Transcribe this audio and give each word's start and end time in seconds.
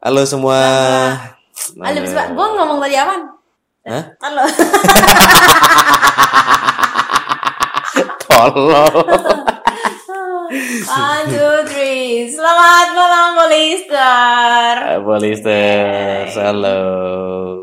Halo 0.00 0.24
semua. 0.24 0.56
Halo, 1.76 1.98
bisa 2.00 2.32
gue 2.32 2.46
ngomong 2.56 2.80
tadi 2.80 2.96
apa? 2.96 3.20
Hah? 3.84 4.04
Halo. 4.24 4.48
One, 10.88 11.24
two, 11.28 11.56
three. 11.68 12.32
Selamat 12.32 12.96
malam, 12.96 13.44
Polister. 13.44 14.72
Polister, 15.04 16.32
halo. 16.32 16.80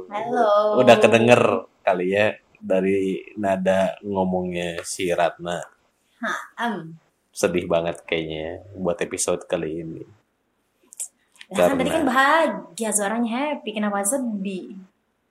Halo. 0.05 0.77
Udah 0.77 1.01
kedenger 1.01 1.65
kali 1.81 2.13
ya 2.13 2.37
dari 2.61 3.33
nada 3.41 3.97
ngomongnya 4.05 4.85
si 4.85 5.09
Ratna. 5.09 5.57
Am. 6.61 7.01
Sedih 7.33 7.65
banget 7.65 8.05
kayaknya 8.05 8.61
buat 8.77 9.01
episode 9.01 9.41
kali 9.49 9.81
ini. 9.81 10.16
Nah, 11.47 11.63
kan 11.63 11.79
tadi 11.79 11.91
kan 11.91 12.03
bahagia 12.03 12.91
suaranya 12.91 13.29
happy, 13.31 13.69
kenapa 13.71 14.03
sedih? 14.03 14.75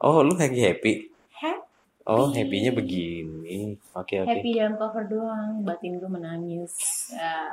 Oh, 0.01 0.24
lu 0.24 0.33
lagi 0.33 0.65
happy? 0.65 1.12
Happy. 1.37 1.66
Oh, 2.07 2.30
happy-nya 2.30 2.70
begini. 2.70 3.77
Oke, 3.93 4.23
oke. 4.23 4.30
Happy 4.30 4.55
dalam 4.55 4.79
cover 4.79 5.05
doang, 5.10 5.66
batin 5.66 5.98
gue 5.98 6.07
menangis. 6.07 6.73
Ya. 7.10 7.51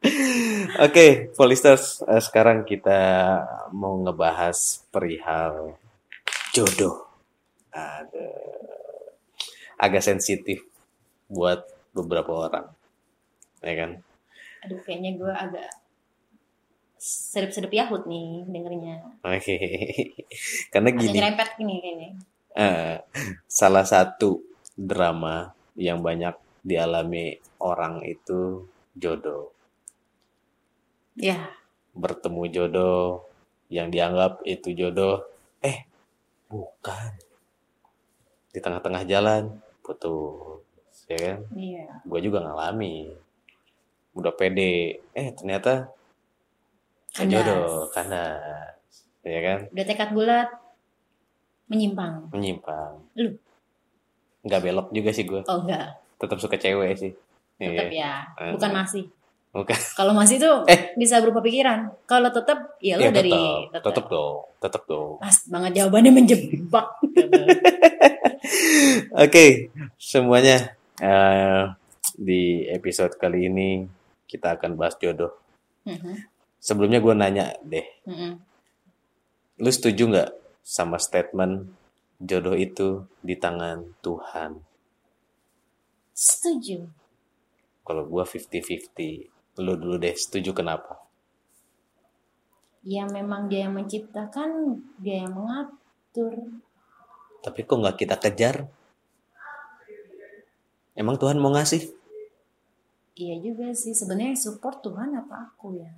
Oke, 0.84 1.30
Polisters, 1.38 2.02
eh, 2.08 2.18
sekarang 2.18 2.66
kita 2.66 2.98
mau 3.70 4.00
ngebahas 4.00 4.82
perihal 4.90 5.78
jodoh. 6.50 7.06
Ada 7.70 8.28
agak 9.78 10.02
sensitif 10.02 10.66
buat 11.30 11.62
beberapa 11.94 12.50
orang, 12.50 12.66
ya 13.62 13.74
kan? 13.78 13.90
Aduh, 14.66 14.80
kayaknya 14.82 15.20
gue 15.20 15.32
agak 15.32 15.70
sedep-sedep 17.00 17.72
Yahut 17.72 18.04
nih 18.04 18.44
dengernya. 18.44 19.00
Oke, 19.24 19.56
karena 20.72 20.88
gini, 20.92 21.16
nyerempet 21.16 21.48
gini 21.56 21.74
kayaknya. 21.80 22.08
eh, 22.52 22.94
salah 23.48 23.88
satu 23.88 24.44
drama 24.76 25.56
yang 25.80 26.04
banyak 26.04 26.36
dialami 26.60 27.40
orang 27.56 28.04
itu 28.04 28.68
jodoh. 28.92 29.56
Ya, 31.16 31.56
bertemu 31.96 32.42
jodoh 32.52 33.24
yang 33.70 33.90
dianggap 33.90 34.42
itu 34.46 34.74
jodoh 34.74 35.22
eh 35.62 35.86
bukan 36.50 37.10
di 38.50 38.58
tengah-tengah 38.58 39.06
jalan 39.06 39.62
putus 39.82 41.06
ya 41.06 41.18
kan 41.18 41.38
iya. 41.54 41.86
gue 42.02 42.20
juga 42.22 42.42
ngalami 42.42 43.14
udah 44.14 44.32
pede 44.34 45.02
eh 45.14 45.28
ternyata 45.34 45.90
Kandas. 47.12 47.32
jodoh 47.36 47.84
karena 47.90 48.22
ya 49.22 49.38
kan 49.40 49.58
Udah 49.68 49.84
tekad 49.84 50.08
bulat, 50.10 50.48
menyimpang. 51.66 52.30
menyimpang 52.30 52.92
Lu? 53.14 53.30
nggak 54.40 54.60
belok 54.60 54.86
juga 54.90 55.10
sih 55.10 55.22
gue 55.22 55.40
Oh 55.44 55.58
enggak, 55.60 55.96
tetap 56.16 56.36
suka 56.36 56.54
cewek 56.54 56.90
sih 56.94 57.10
tetap 57.56 57.86
Iya. 57.86 57.92
ya. 57.92 58.12
Bukan 58.52 58.70
Eh. 58.70 58.74
masih. 58.74 59.04
Bukan. 59.50 59.74
Kalau 59.98 60.12
masih 60.12 60.36
tuh 60.38 60.62
Eh. 60.64 60.92
bisa 60.94 61.18
berupa 61.18 61.40
pikiran. 61.40 61.90
Kalau 62.04 62.30
tetap, 62.30 62.76
ya 62.78 62.94
lo 62.94 63.02
ya 63.02 63.10
dari 63.10 63.28
tetap 63.28 63.82
tetap 63.84 64.04
dong 64.06 64.34
tetap 64.56 64.82
dong 64.86 65.10
Pas 65.18 65.36
banget 65.46 65.70
jawabannya 65.76 66.10
menjebak. 66.14 66.86
Oke, 69.20 69.68
semuanya 69.96 70.74
eh, 70.96 71.62
di 72.14 72.64
episode 72.66 73.14
kali 73.14 73.46
ini 73.46 73.84
kita 74.24 74.54
akan 74.54 74.74
bahas 74.74 74.94
jodoh. 74.96 75.34
Mhm, 75.82 76.29
Sebelumnya 76.60 77.00
gue 77.00 77.14
nanya 77.16 77.56
deh, 77.64 77.88
mhm. 78.04 78.36
lu 79.64 79.70
setuju 79.72 80.12
nggak 80.12 80.30
sama 80.60 81.00
statement 81.00 81.72
jodoh 82.20 82.52
itu 82.52 83.08
di 83.24 83.32
tangan 83.32 83.96
Tuhan? 84.04 84.60
Setuju. 86.12 86.84
Kalau 87.80 88.04
gue 88.04 88.24
50-50, 88.28 89.64
lu 89.64 89.72
dulu 89.80 89.96
deh 89.96 90.12
setuju 90.12 90.52
kenapa? 90.52 91.00
Ya 92.84 93.08
memang 93.08 93.48
dia 93.48 93.64
yang 93.64 93.76
menciptakan, 93.76 94.80
dia 95.00 95.24
yang 95.24 95.32
mengatur. 95.32 96.60
Tapi 97.40 97.60
kok 97.64 97.80
nggak 97.80 97.96
kita 97.96 98.16
kejar? 98.20 98.68
Emang 100.92 101.16
Tuhan 101.16 101.40
mau 101.40 101.56
ngasih? 101.56 101.88
Iya 103.16 103.36
juga 103.40 103.72
sih. 103.72 103.96
Sebenarnya 103.96 104.36
support 104.36 104.84
Tuhan 104.84 105.16
apa 105.16 105.48
aku 105.48 105.80
ya? 105.80 105.88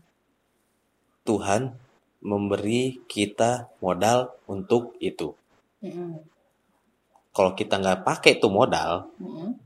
Tuhan 1.23 1.75
memberi 2.23 3.03
kita 3.11 3.71
modal 3.83 4.35
untuk 4.47 4.95
itu. 5.03 5.35
Mhm, 5.83 6.23
Kalau 7.33 7.57
kita 7.57 7.81
nggak 7.81 8.05
pakai 8.05 8.37
tuh 8.39 8.53
modal, 8.53 9.09
mhm. 9.19 9.57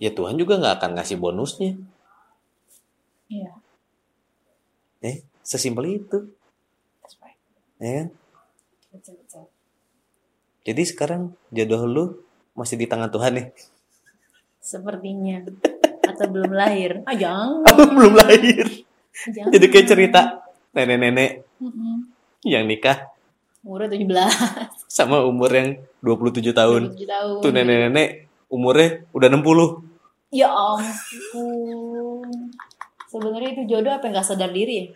ya 0.00 0.10
Tuhan 0.10 0.34
juga 0.40 0.56
nggak 0.56 0.74
akan 0.80 0.90
ngasih 0.96 1.16
bonusnya. 1.20 1.76
Iya. 3.28 3.52
Eh, 5.04 5.20
sesimpel 5.44 6.00
itu, 6.00 6.18
that's 7.04 7.14
right. 7.20 7.36
ya 7.76 7.90
kan? 8.02 8.08
Betul, 8.94 9.14
betul. 9.20 9.44
Jadi 10.64 10.82
sekarang 10.88 11.22
jodoh 11.52 11.82
lu 11.84 12.04
masih 12.56 12.80
di 12.80 12.88
tangan 12.88 13.12
Tuhan 13.12 13.36
nih. 13.36 13.46
Sepertinya. 14.64 15.44
Atau 16.08 16.26
belum 16.32 16.56
lahir. 16.56 17.02
Ah 17.08 17.12
jangan. 17.12 17.68
Belum 17.92 18.16
lahir. 18.16 18.64
Jangan. 19.30 19.50
Jadi 19.54 19.66
kayak 19.70 19.86
cerita 19.86 20.20
nenek-nenek 20.74 21.30
Mhm. 21.62 21.94
yang 22.44 22.66
nikah 22.66 23.14
Umurnya 23.64 23.96
17 23.96 24.28
sama 24.92 25.24
umur 25.24 25.48
yang 25.48 25.80
27 26.04 26.52
tahun. 26.52 26.92
27 26.92 27.08
tahun. 27.08 27.40
Tuh 27.40 27.48
nenek-nenek 27.48 28.08
umurnya 28.52 29.08
udah 29.16 29.28
60. 29.32 29.80
Ya 30.28 30.52
ampun. 30.52 32.28
Sebenarnya 33.08 33.50
itu 33.56 33.62
jodoh 33.64 33.96
apa 33.96 34.04
nggak 34.12 34.26
sadar 34.26 34.52
diri 34.52 34.84
ya? 34.84 34.86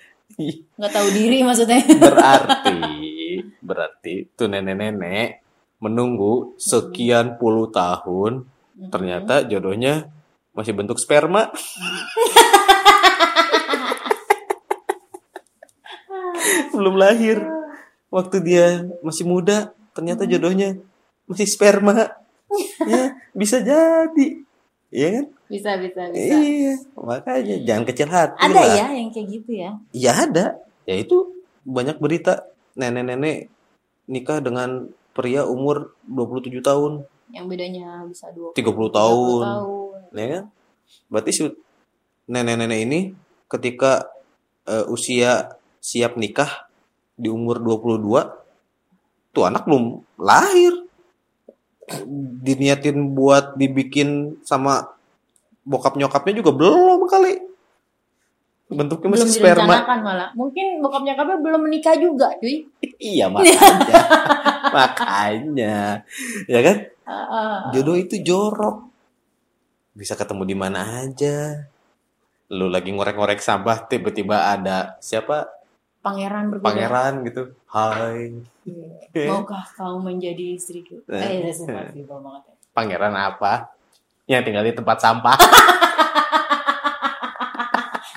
Nggak 0.77 0.93
tahu 0.93 1.09
diri 1.17 1.41
maksudnya. 1.41 1.81
Berarti, 2.05 2.77
berarti 3.65 4.15
tuh 4.37 4.53
nenek-nenek 4.53 5.41
menunggu 5.81 6.53
sekian 6.61 7.41
puluh 7.41 7.73
tahun, 7.73 8.45
ternyata 8.93 9.49
jodohnya 9.49 10.13
masih 10.53 10.77
bentuk 10.77 11.01
sperma. 11.01 11.49
Belum 16.77 16.95
lahir. 16.99 17.39
Waktu 18.09 18.37
dia 18.41 18.67
masih 19.05 19.29
muda, 19.29 19.77
ternyata 19.93 20.25
jodohnya 20.25 20.81
masih 21.29 21.45
sperma. 21.45 22.09
ya, 22.91 23.13
bisa 23.37 23.61
jadi. 23.61 24.27
Iya 24.89 25.09
kan? 25.21 25.25
Bisa, 25.49 25.71
bisa, 25.81 26.03
bisa. 26.13 26.33
Iya, 26.37 26.75
makanya 26.97 27.57
jangan 27.65 27.85
kecil 27.89 28.09
hati 28.09 28.37
Ada 28.41 28.61
lah. 28.61 28.77
ya 28.77 28.87
yang 28.97 29.11
kayak 29.13 29.29
gitu 29.33 29.51
ya? 29.53 29.71
Ya 29.93 30.13
ada. 30.25 30.47
Ya 30.89 30.97
itu 30.97 31.37
banyak 31.69 32.01
berita 32.01 32.49
nenek-nenek 32.73 33.53
nikah 34.09 34.41
dengan 34.41 34.89
pria 35.13 35.45
umur 35.45 35.93
27 36.09 36.65
tahun, 36.65 37.05
Yang 37.29 37.47
bedanya 37.53 37.89
bisa 38.09 38.33
20 38.33 38.57
30 38.57 38.89
tahun. 38.89 39.45
tahun. 39.45 40.01
Ya 40.17 40.27
kan? 40.33 40.45
Berarti 41.13 41.31
si 41.37 41.43
nenek-nenek 42.25 42.81
ini 42.89 43.01
ketika 43.53 44.09
eh, 44.65 44.85
usia 44.89 45.58
siap 45.79 46.19
nikah 46.19 46.69
di 47.19 47.27
umur 47.27 47.59
22 47.63 49.35
tuh 49.35 49.45
anak 49.47 49.67
belum 49.67 50.03
lahir. 50.19 50.75
Diniatin 52.45 53.17
buat 53.17 53.57
dibikin 53.57 54.37
sama 54.45 54.93
bokap 55.65 55.97
nyokapnya 55.97 56.45
juga 56.45 56.53
belum 56.53 57.09
kali. 57.09 57.49
Bentuknya 58.69 59.09
Belum 59.17 59.25
masih 59.25 59.41
sperma. 59.41 59.77
malah. 60.05 60.29
Mungkin 60.37 60.85
bokap 60.85 61.01
nyokapnya 61.01 61.41
belum 61.41 61.61
menikah 61.65 61.97
juga, 61.97 62.29
cuy. 62.37 62.69
Iya 63.01 63.33
makanya. 63.33 63.95
makanya. 64.77 65.77
Ya 66.45 66.61
kan? 66.61 66.77
Jodoh 67.73 67.97
itu 67.97 68.21
jorok. 68.21 68.85
Bisa 69.97 70.13
ketemu 70.13 70.45
di 70.45 70.57
mana 70.59 71.09
aja. 71.09 71.65
Lu 72.53 72.69
lagi 72.69 72.93
ngorek-ngorek 72.93 73.41
sampah 73.41 73.89
tiba-tiba 73.89 74.53
ada 74.53 75.01
siapa? 75.01 75.49
Pangeran 76.09 76.45
berbeda. 76.49 76.69
Pangeran 76.73 77.15
gitu. 77.29 77.43
Hai. 77.69 78.33
Iya. 79.13 79.29
Maukah 79.29 79.65
kau 79.77 80.01
menjadi 80.01 80.57
istriku? 80.57 81.05
Eh. 81.05 81.45
Eh, 81.45 81.53
banget 81.53 82.43
ya. 82.49 82.55
Pangeran 82.73 83.13
apa? 83.13 83.77
Yang 84.25 84.43
tinggal 84.49 84.65
di 84.65 84.73
tempat 84.73 84.97
sampah. 85.05 85.37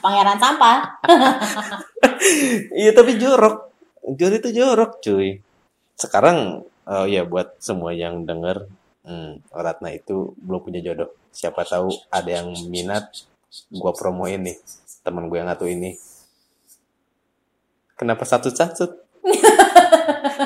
Pangeran 0.03 0.39
sampah. 0.39 0.77
Iya 2.71 2.95
tapi 2.95 3.19
jorok. 3.19 3.75
Jodoh 4.15 4.39
itu 4.39 4.49
jorok 4.55 5.03
cuy. 5.03 5.43
Sekarang 5.99 6.63
oh 6.87 7.05
ya 7.05 7.27
buat 7.27 7.59
semua 7.59 7.91
yang 7.91 8.23
denger 8.23 8.71
hmm, 9.03 9.51
Ratna 9.51 9.91
itu 9.91 10.31
belum 10.39 10.63
punya 10.63 10.79
jodoh. 10.79 11.11
Siapa 11.35 11.67
tahu 11.67 11.91
ada 12.07 12.29
yang 12.29 12.55
minat 12.71 13.11
gua 13.67 13.91
promoin 13.91 14.39
nih 14.39 14.55
teman 15.01 15.27
gue 15.27 15.37
yang 15.41 15.49
satu 15.49 15.65
ini 15.65 15.97
Kenapa 18.01 18.25
satu-satu? 18.25 18.85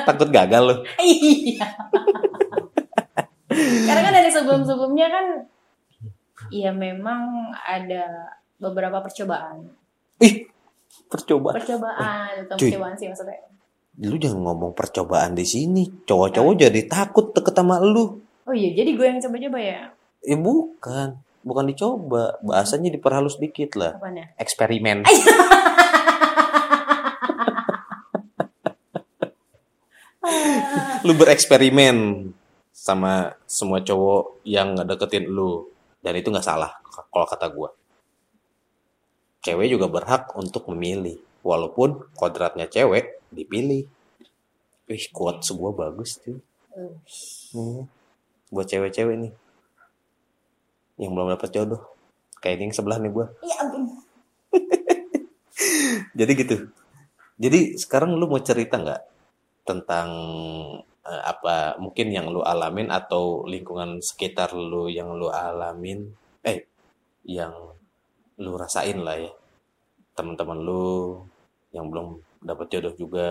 Takut 0.04 0.28
gagal 0.28 0.62
loh. 0.62 0.78
iya 1.00 1.64
karena 3.56 4.00
kan 4.02 4.12
dari 4.12 4.30
sebelum-sebelumnya 4.30 5.06
kan 5.08 5.26
ya 6.52 6.70
memang 6.70 7.50
ada 7.56 8.36
beberapa 8.58 9.00
percobaan 9.00 9.70
Ih, 10.20 10.48
percobaan. 11.08 11.56
percobaan 11.60 12.32
atau 12.46 12.54
Cuy. 12.56 12.72
percobaan 12.72 12.94
sih 12.96 13.08
maksudnya 13.08 13.40
Lu 13.96 14.20
jangan 14.20 14.44
ngomong 14.44 14.76
percobaan 14.76 15.32
di 15.32 15.48
sini. 15.48 15.88
Cowok-cowok 16.04 16.68
jadi 16.68 16.84
takut 16.84 17.32
deket 17.32 17.56
sama 17.56 17.80
lu. 17.80 18.20
oh 18.44 18.52
iya 18.52 18.76
jadi 18.76 18.92
gue 18.92 19.06
yang 19.08 19.16
coba-coba 19.24 19.56
ya 19.56 19.80
Eh 20.20 20.36
bukan, 20.36 21.16
bukan 21.40 21.64
dicoba. 21.64 22.36
Bahasanya 22.44 22.92
diperhalus 22.92 23.40
dikit 23.40 23.72
lah. 23.72 23.96
apanya 23.96 24.28
Eksperimen. 24.36 25.00
lu 31.06 31.12
bereksperimen 31.14 32.28
sama 32.72 33.34
semua 33.48 33.80
cowok 33.80 34.44
yang 34.44 34.76
ngedeketin 34.76 35.26
lu 35.30 35.66
dan 36.04 36.14
itu 36.14 36.28
nggak 36.28 36.44
salah 36.46 36.70
kalau 37.10 37.26
kata 37.26 37.46
gua 37.50 37.70
cewek 39.42 39.70
juga 39.70 39.86
berhak 39.86 40.34
untuk 40.34 40.66
memilih 40.70 41.16
walaupun 41.46 42.10
kodratnya 42.18 42.66
cewek 42.66 43.22
dipilih 43.30 43.86
Wih, 44.86 45.02
kuat 45.10 45.42
sebuah 45.42 45.74
bagus 45.74 46.22
tuh. 46.22 46.38
Uh, 46.70 46.94
Hmm. 47.50 47.90
Buat 48.54 48.70
cewek-cewek 48.70 49.16
nih. 49.18 49.32
Yang 51.00 51.10
belum 51.10 51.28
dapat 51.34 51.50
jodoh. 51.50 51.82
Kayak 52.38 52.54
ini 52.60 52.62
yang 52.70 52.74
sebelah 52.76 52.98
nih 53.02 53.10
gua. 53.10 53.26
ya 53.42 53.56
ampun 53.66 53.82
Jadi 56.18 56.32
gitu. 56.38 56.56
Jadi 57.40 57.60
sekarang 57.74 58.14
lu 58.14 58.30
mau 58.30 58.38
cerita 58.38 58.78
nggak 58.78 59.02
tentang 59.66 60.08
eh, 61.02 61.22
apa 61.26 61.76
mungkin 61.82 62.14
yang 62.14 62.30
lu 62.30 62.40
alamin 62.40 62.88
atau 62.88 63.42
lingkungan 63.44 63.98
sekitar 63.98 64.54
lu 64.54 64.86
yang 64.86 65.12
lu 65.18 65.28
alamin? 65.28 66.06
Eh 66.46 66.64
yang 67.26 67.52
lu 68.38 68.52
rasain 68.54 69.02
lah 69.02 69.18
ya. 69.18 69.32
Teman-teman 70.16 70.58
lu 70.62 71.20
yang 71.74 71.90
belum 71.90 72.22
dapat 72.40 72.66
jodoh 72.72 72.94
juga. 72.94 73.28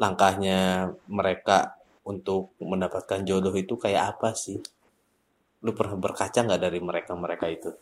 Langkahnya 0.00 0.88
mereka 1.08 1.76
untuk 2.04 2.56
mendapatkan 2.60 3.20
jodoh 3.24 3.52
itu 3.52 3.74
kayak 3.76 4.16
apa 4.16 4.32
sih? 4.32 4.60
Lu 5.60 5.76
pernah 5.76 5.96
berkaca 5.96 6.40
nggak 6.40 6.62
dari 6.62 6.80
mereka 6.80 7.12
mereka 7.16 7.46
itu? 7.48 7.72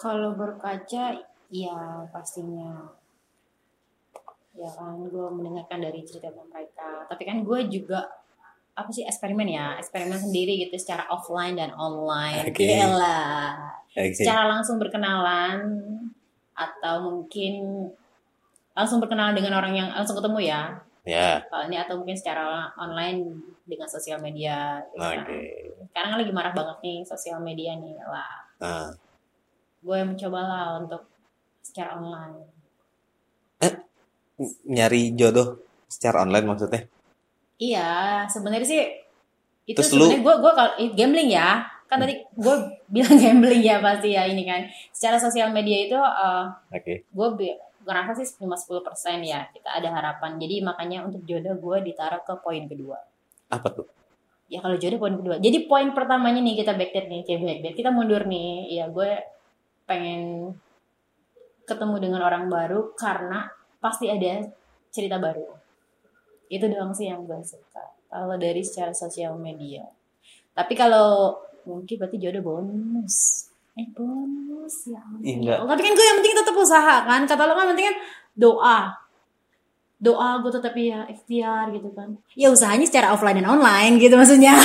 Kalau 0.00 0.32
berkaca 0.32 1.12
ya 1.52 1.78
pastinya 2.08 2.99
ya 4.60 4.68
kan 4.76 5.00
gue 5.08 5.26
mendengarkan 5.32 5.80
dari 5.80 6.04
cerita 6.04 6.28
mereka 6.28 7.08
tapi 7.08 7.24
kan 7.24 7.40
gue 7.40 7.60
juga 7.72 8.04
apa 8.80 8.90
sih 8.94 9.04
eksperimen 9.04 9.44
ya? 9.44 9.76
Eksperimen 9.76 10.16
sendiri 10.16 10.56
gitu 10.64 10.78
secara 10.80 11.04
offline 11.12 11.58
dan 11.58 11.74
online. 11.76 12.48
Oke. 12.48 12.64
Yalah. 12.64 13.76
Oke. 13.90 14.14
secara 14.14 14.46
langsung 14.46 14.78
berkenalan 14.78 15.58
atau 16.54 16.94
mungkin 17.02 17.84
langsung 18.70 19.02
berkenalan 19.02 19.34
dengan 19.34 19.58
orang 19.58 19.74
yang 19.74 19.88
langsung 19.92 20.16
ketemu 20.16 20.48
ya. 20.48 20.62
Ya. 21.04 21.42
Kalau 21.50 21.66
ini 21.66 21.76
atau 21.76 21.98
mungkin 21.98 22.16
secara 22.16 22.70
online 22.78 23.42
dengan 23.66 23.90
sosial 23.90 24.22
media. 24.22 24.80
Gitu 24.94 25.02
kan. 25.02 25.26
oke. 25.26 25.40
Sekarang 25.90 26.08
kan 26.16 26.18
lagi 26.22 26.32
marah 26.32 26.54
banget 26.54 26.78
nih 26.80 26.98
sosial 27.04 27.38
media 27.42 27.76
nih 27.76 27.98
lah. 28.00 28.34
Nah 28.62 28.88
gue 29.80 29.98
mencoba 30.04 30.40
lah 30.44 30.66
untuk 30.76 31.08
secara 31.64 31.96
online 31.96 32.44
nyari 34.64 35.12
jodoh 35.12 35.60
secara 35.90 36.24
online 36.24 36.46
maksudnya? 36.48 36.82
Iya 37.60 38.24
sebenarnya 38.30 38.68
sih 38.68 38.82
itu 39.68 39.76
Terus 39.76 39.92
sebenarnya 39.92 40.20
gue 40.24 40.34
gue 40.40 40.52
kalau 40.56 40.72
gambling 40.96 41.30
ya. 41.30 41.62
Kan 41.90 41.98
tadi 42.00 42.14
gue 42.22 42.56
bilang 42.94 43.16
gambling 43.18 43.62
ya 43.62 43.76
pasti 43.84 44.16
ya 44.16 44.24
ini 44.24 44.42
kan. 44.48 44.64
Secara 44.94 45.20
sosial 45.20 45.52
media 45.52 45.78
itu 45.84 45.98
eh, 45.98 46.44
oke. 46.72 46.94
gue 47.04 47.28
ngerasa 47.80 48.12
sih 48.12 48.36
cuma 48.36 48.56
10% 48.56 48.80
ya 49.24 49.44
kita 49.52 49.68
ada 49.68 49.88
harapan. 49.92 50.40
Jadi 50.40 50.64
makanya 50.64 51.04
untuk 51.04 51.22
jodoh 51.28 51.56
gue 51.58 51.92
ditaruh 51.92 52.24
ke 52.24 52.34
poin 52.40 52.64
kedua. 52.64 52.96
Apa 53.52 53.68
tuh? 53.68 53.86
Ya 54.50 54.58
kalau 54.64 54.80
jodoh 54.80 54.98
poin 54.98 55.14
kedua. 55.14 55.36
Jadi 55.36 55.68
poin 55.68 55.92
pertamanya 55.92 56.40
nih 56.40 56.64
kita 56.64 56.72
backdate 56.74 57.08
nih 57.12 57.22
kayak 57.28 57.40
backdate 57.44 57.76
kita 57.76 57.90
mundur 57.92 58.24
nih. 58.24 58.72
Ya 58.72 58.88
gue 58.88 59.10
pengen 59.84 60.54
ketemu 61.66 61.96
dengan 62.02 62.20
orang 62.26 62.50
baru 62.50 62.94
karena 62.98 63.46
pasti 63.80 64.06
ada 64.06 64.44
cerita 64.92 65.16
baru. 65.16 65.48
Itu 66.52 66.68
doang 66.68 66.92
sih 66.92 67.08
yang 67.08 67.24
gue 67.24 67.40
suka 67.42 67.96
kalau 68.10 68.36
dari 68.36 68.60
secara 68.60 68.92
sosial 68.92 69.38
media. 69.38 69.86
Tapi 70.52 70.74
kalau 70.74 71.38
mungkin 71.64 71.94
berarti 71.96 72.18
jodoh 72.18 72.42
bonus. 72.42 73.48
Eh 73.78 73.86
bonus 73.94 74.90
ya 74.90 74.98
enggak. 75.22 75.62
tapi 75.62 75.80
kan 75.80 75.92
gue 75.94 76.06
yang 76.06 76.18
penting 76.20 76.36
tetap 76.36 76.56
usaha 76.58 76.94
kan? 77.06 77.22
Kata 77.24 77.42
lo 77.48 77.54
kan 77.54 77.70
penting 77.72 77.86
kan 77.88 77.96
doa. 78.34 78.80
Doa 80.00 80.28
gue 80.42 80.52
tetap 80.52 80.74
ya 80.74 81.06
ikhtiar 81.06 81.70
gitu 81.70 81.88
kan. 81.94 82.18
Ya 82.34 82.50
usahanya 82.50 82.84
secara 82.84 83.14
offline 83.14 83.40
dan 83.40 83.48
online 83.48 83.96
gitu 84.02 84.18
maksudnya. 84.18 84.58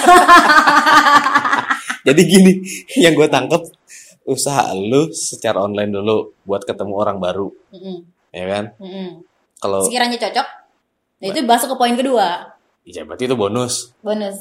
Jadi 2.06 2.22
gini 2.26 2.54
yang 3.02 3.14
gue 3.14 3.30
tangkep 3.30 3.62
usaha 4.26 4.74
lu 4.74 5.14
secara 5.14 5.62
online 5.62 5.94
dulu 5.94 6.34
buat 6.50 6.66
ketemu 6.66 6.94
orang 6.98 7.18
baru. 7.22 7.54
Mm-mm, 7.74 8.15
ya 8.36 8.46
kan? 8.52 8.66
Mm-mm. 8.84 9.24
kalau 9.56 9.80
sekiranya 9.88 10.20
cocok 10.20 10.48
nah 11.16 11.26
itu 11.32 11.40
masuk 11.48 11.68
ke 11.72 11.78
poin 11.80 11.96
kedua. 11.96 12.52
Ya 12.84 13.02
berarti 13.08 13.26
itu 13.26 13.34
bonus. 13.40 13.96
Bonus. 14.04 14.36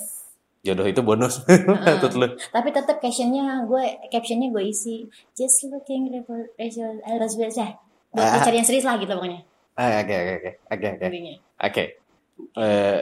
Jodoh 0.64 0.84
itu 0.84 1.00
bonus. 1.00 1.44
Lu. 2.20 2.28
Tapi 2.50 2.68
tetap 2.72 2.98
captionnya 2.98 3.62
gue 3.64 3.84
captionnya 4.10 4.50
gue 4.50 4.64
isi. 4.64 5.06
Just 5.32 5.68
looking 5.70 6.08
for 6.26 6.50
biasa 6.58 6.98
buat 8.10 8.26
Ah. 8.26 8.42
cari 8.42 8.58
yang 8.58 8.66
serius 8.66 8.82
lah 8.84 8.98
gitu 8.98 9.12
pokoknya. 9.12 9.40
Ah, 9.78 10.02
oke 10.02 10.12
oke 10.12 10.32
oke. 10.40 10.50
Oke 10.72 10.86
oke. 10.98 11.06
Oke. 11.62 11.84
Eh, 12.58 13.00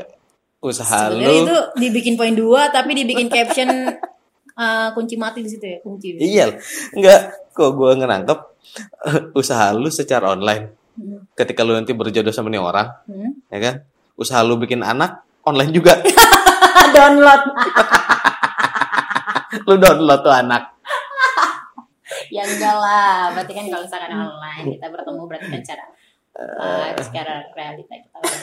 usaha 0.61 1.09
lu. 1.11 1.25
itu 1.25 1.57
dibikin 1.81 2.15
poin 2.15 2.37
dua 2.37 2.69
tapi 2.69 2.93
dibikin 2.93 3.33
caption 3.33 3.69
eh, 4.63 4.89
kunci 4.93 5.17
mati 5.17 5.41
di 5.41 5.51
situ 5.51 5.65
ya 5.65 5.79
kunci. 5.81 6.19
Iya. 6.21 6.55
Enggak 6.93 7.51
kok 7.57 7.73
gue 7.73 7.93
ngerangkep 7.95 8.39
usaha 9.35 9.73
lu 9.75 9.89
secara 9.89 10.35
online 10.35 10.82
Hmm. 10.93 11.25
ketika 11.33 11.65
lu 11.65 11.73
nanti 11.73 11.97
berjodoh 11.97 12.29
sama 12.29 12.53
nih 12.53 12.61
orang 12.61 12.93
Hmm. 13.09 13.33
ya 13.49 13.59
kan? 13.59 13.75
Usaha 14.13 14.45
lu 14.45 14.61
bikin 14.61 14.85
anak 14.85 15.25
online 15.43 15.73
juga. 15.73 15.97
Download. 16.97 17.43
Lu 19.69 19.75
download 19.77 20.21
tuh 20.21 20.33
anak. 20.33 20.63
Ya 22.33 22.45
enggak 22.45 22.77
lah 22.77 23.33
berarti 23.33 23.53
kan 23.53 23.67
kalau 23.69 23.85
misalkan 23.85 24.13
online 24.13 24.67
kita 24.73 24.87
bertemu 24.89 25.23
berarti 25.29 25.49
kan 25.53 25.63
cara 25.65 25.85
live 26.61 27.01
secara 27.05 27.35
realita 27.53 27.93
kita 27.93 28.17
udah 28.17 28.41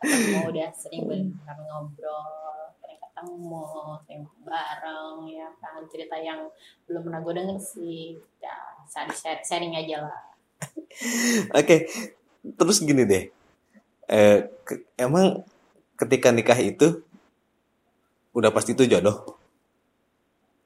ketemu 0.00 0.40
udah 0.48 0.68
sering 0.72 1.04
benar 1.04 1.56
ngobrol 1.60 2.72
sering 2.80 2.96
ketemu 2.96 3.68
sering 4.04 4.22
bareng 4.44 5.16
ya 5.28 5.48
kan? 5.60 5.84
Cerita 5.88 6.16
yang 6.16 6.48
belum 6.88 7.04
pernah 7.04 7.20
gue 7.20 7.32
denger 7.36 7.58
sih. 7.60 8.16
Ya 8.40 8.56
sharing, 8.88 9.44
sharing 9.44 9.72
aja 9.76 10.08
lah 10.08 10.20
Oke, 11.58 11.76
terus 12.56 12.78
gini 12.80 13.02
deh. 13.04 13.24
Eh, 14.08 14.38
ke- 14.66 14.86
emang 14.96 15.42
ketika 15.98 16.30
nikah 16.30 16.58
itu 16.60 17.02
udah 18.32 18.50
pasti 18.52 18.76
itu 18.76 18.84
jodoh? 18.86 19.36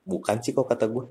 Bukan 0.04 0.42
sih 0.42 0.52
kok 0.52 0.66
kata 0.68 0.86
gue. 0.90 1.06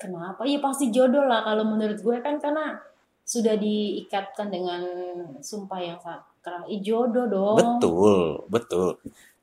kenapa 0.00 0.48
ya 0.48 0.56
pasti 0.64 0.88
jodoh 0.88 1.28
lah 1.28 1.44
kalau 1.44 1.60
menurut 1.68 2.00
gue 2.00 2.16
kan 2.24 2.40
karena 2.40 2.80
sudah 3.20 3.52
diikatkan 3.60 4.48
dengan 4.48 4.80
sumpah 5.44 5.76
yang 5.76 6.00
sakral 6.00 6.64
Ih, 6.72 6.80
jodoh 6.80 7.28
dong 7.28 7.56
Betul, 7.60 8.48
betul. 8.48 8.96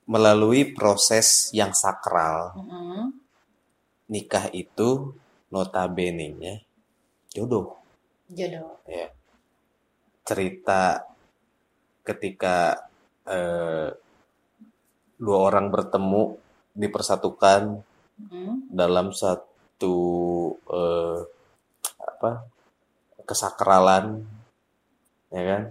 Melalui 0.10 0.74
proses 0.74 1.54
yang 1.54 1.78
sakral, 1.78 2.58
Mm-mm. 2.58 3.14
nikah 4.10 4.50
itu 4.50 5.14
notabene-nya 5.54 6.66
jodoh. 7.30 7.77
Jodoh 8.32 8.80
Ya. 8.88 9.08
Cerita 10.28 11.08
ketika 12.04 12.88
eh, 13.28 13.92
dua 15.20 15.38
orang 15.52 15.72
bertemu 15.74 16.38
dipersatukan 16.78 17.84
Mm-mm. 18.22 18.70
dalam 18.72 19.12
satu 19.12 19.98
eh, 20.70 21.20
apa 21.98 22.32
kesakralan 23.28 24.24
ya 25.34 25.44
kan 25.44 25.64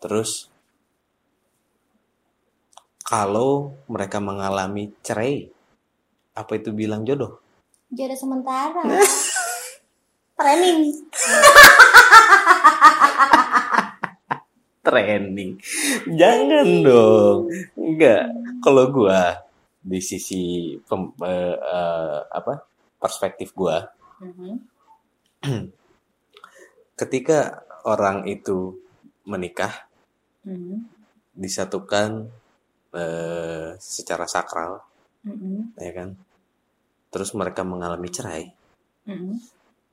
terus 0.00 0.48
kalau 3.04 3.76
mereka 3.92 4.24
mengalami 4.24 4.88
cerai 5.04 5.52
apa 6.32 6.52
itu 6.56 6.72
bilang 6.72 7.04
jodoh 7.04 7.44
jodoh 7.92 8.16
sementara 8.16 8.80
training 10.42 10.90
training. 14.82 15.62
Jangan 16.10 16.66
dong. 16.82 17.46
Enggak. 17.78 18.34
Kalau 18.58 18.90
gua 18.90 19.38
di 19.78 20.02
sisi 20.02 20.74
pem, 20.82 21.14
eh, 21.22 21.54
eh, 21.54 22.18
apa? 22.26 22.66
perspektif 23.02 23.50
gua, 23.50 23.82
Mhm. 24.22 24.62
ketika 27.00 27.66
orang 27.82 28.30
itu 28.30 28.78
menikah 29.26 29.90
Mhm. 30.46 30.86
disatukan 31.34 32.30
eh, 32.94 33.74
secara 33.82 34.30
sakral, 34.30 34.86
Mhm. 35.26 35.74
ya 35.82 35.90
kan? 35.98 36.14
Terus 37.10 37.34
mereka 37.34 37.66
mengalami 37.66 38.06
cerai, 38.06 38.44
Mhm. 39.02 39.40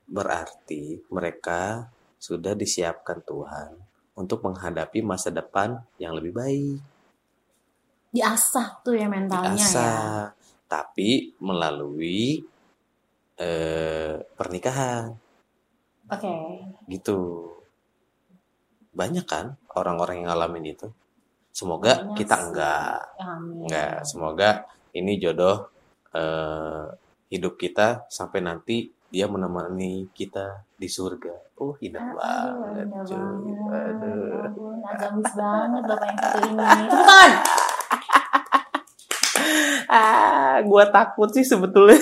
Berarti 0.09 0.99
mereka 1.13 1.87
sudah 2.19 2.57
disiapkan 2.57 3.21
Tuhan 3.23 3.77
untuk 4.17 4.43
menghadapi 4.43 4.99
masa 4.99 5.31
depan 5.31 5.79
yang 6.01 6.11
lebih 6.17 6.35
baik. 6.35 6.79
Diasah 8.09 8.81
tuh 8.83 8.97
ya 8.97 9.07
mentalnya 9.07 9.53
ya. 9.53 9.55
Diasah, 9.55 10.09
tapi 10.67 11.31
melalui 11.39 12.41
eh, 13.39 14.17
pernikahan, 14.35 15.15
Oke. 16.11 16.35
gitu. 16.89 17.47
Banyak 18.91 19.23
kan 19.29 19.55
orang-orang 19.77 20.25
yang 20.25 20.33
ngalamin 20.33 20.75
itu. 20.75 20.89
Semoga 21.53 22.03
Banyak 22.03 22.17
kita 22.19 22.35
sih. 22.35 22.43
enggak, 22.49 22.99
Amin. 23.23 23.63
enggak. 23.63 23.95
Semoga 24.03 24.49
ini 24.91 25.15
jodoh 25.21 25.69
eh, 26.11 26.85
hidup 27.29 27.55
kita 27.55 28.09
sampai 28.09 28.41
nanti 28.43 28.89
dia 29.09 29.25
menemani 29.25 30.05
kita 30.13 30.61
di 30.77 30.85
surga. 30.85 31.57
Oh, 31.57 31.73
indah 31.81 31.99
Aduh, 31.99 32.15
banget, 32.15 32.85
indah 32.85 33.03
banget. 33.03 33.73
Aduh. 33.73 34.85
Agamis 34.89 35.31
banget 35.33 35.81
bapak 35.85 36.05
yang 36.07 36.17
satu 36.21 36.37
ini. 36.45 36.57
Tangan. 36.87 37.31
Ah, 39.89 40.61
gua 40.61 40.85
takut 40.93 41.29
sih 41.33 41.41
sebetulnya. 41.41 41.97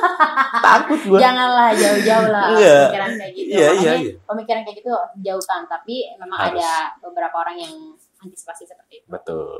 takut 0.66 1.00
gua. 1.10 1.18
Janganlah 1.18 1.74
jauh-jauh 1.74 2.28
lah 2.30 2.54
Iya. 2.54 2.78
pemikiran 2.86 3.10
kayak 3.18 3.32
gitu. 3.34 3.48
Iya, 3.50 3.68
iya, 3.82 3.92
iya. 3.98 4.12
pemikiran 4.22 4.62
kayak 4.62 4.76
gitu 4.78 4.90
jauhkan. 5.26 5.60
Tapi 5.66 5.96
memang 6.14 6.38
Harus. 6.38 6.62
ada 6.62 6.70
beberapa 7.02 7.36
orang 7.42 7.58
yang 7.58 7.74
antisipasi 8.22 8.62
seperti 8.70 9.02
itu. 9.02 9.06
Betul. 9.10 9.50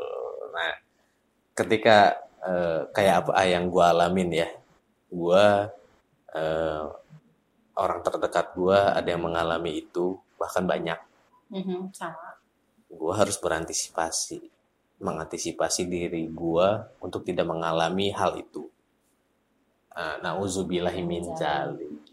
Nah, 0.54 0.72
ketika 1.58 2.14
eh, 2.46 2.80
kayak 2.94 3.26
apa 3.26 3.42
yang 3.42 3.66
gua 3.66 3.90
alamin 3.90 4.30
ya, 4.30 4.48
gua 5.10 5.66
eh, 6.36 6.84
orang 7.80 8.00
terdekat 8.04 8.52
gua 8.52 8.92
ada 8.92 9.08
yang 9.08 9.24
mengalami 9.24 9.80
itu, 9.80 10.20
bahkan 10.36 10.68
banyak. 10.68 11.00
Mhm, 11.48 11.96
sama. 11.96 12.36
Gua 12.92 13.16
harus 13.16 13.40
berantisipasi, 13.40 14.44
mengantisipasi 15.00 15.88
diri 15.88 16.28
gua 16.28 16.92
untuk 17.00 17.24
tidak 17.24 17.48
mengalami 17.48 18.12
hal 18.12 18.36
itu. 18.36 18.68
Nah, 19.96 20.20
nauzubillahi 20.20 21.00
min 21.00 21.24
dzalik. 21.32 22.04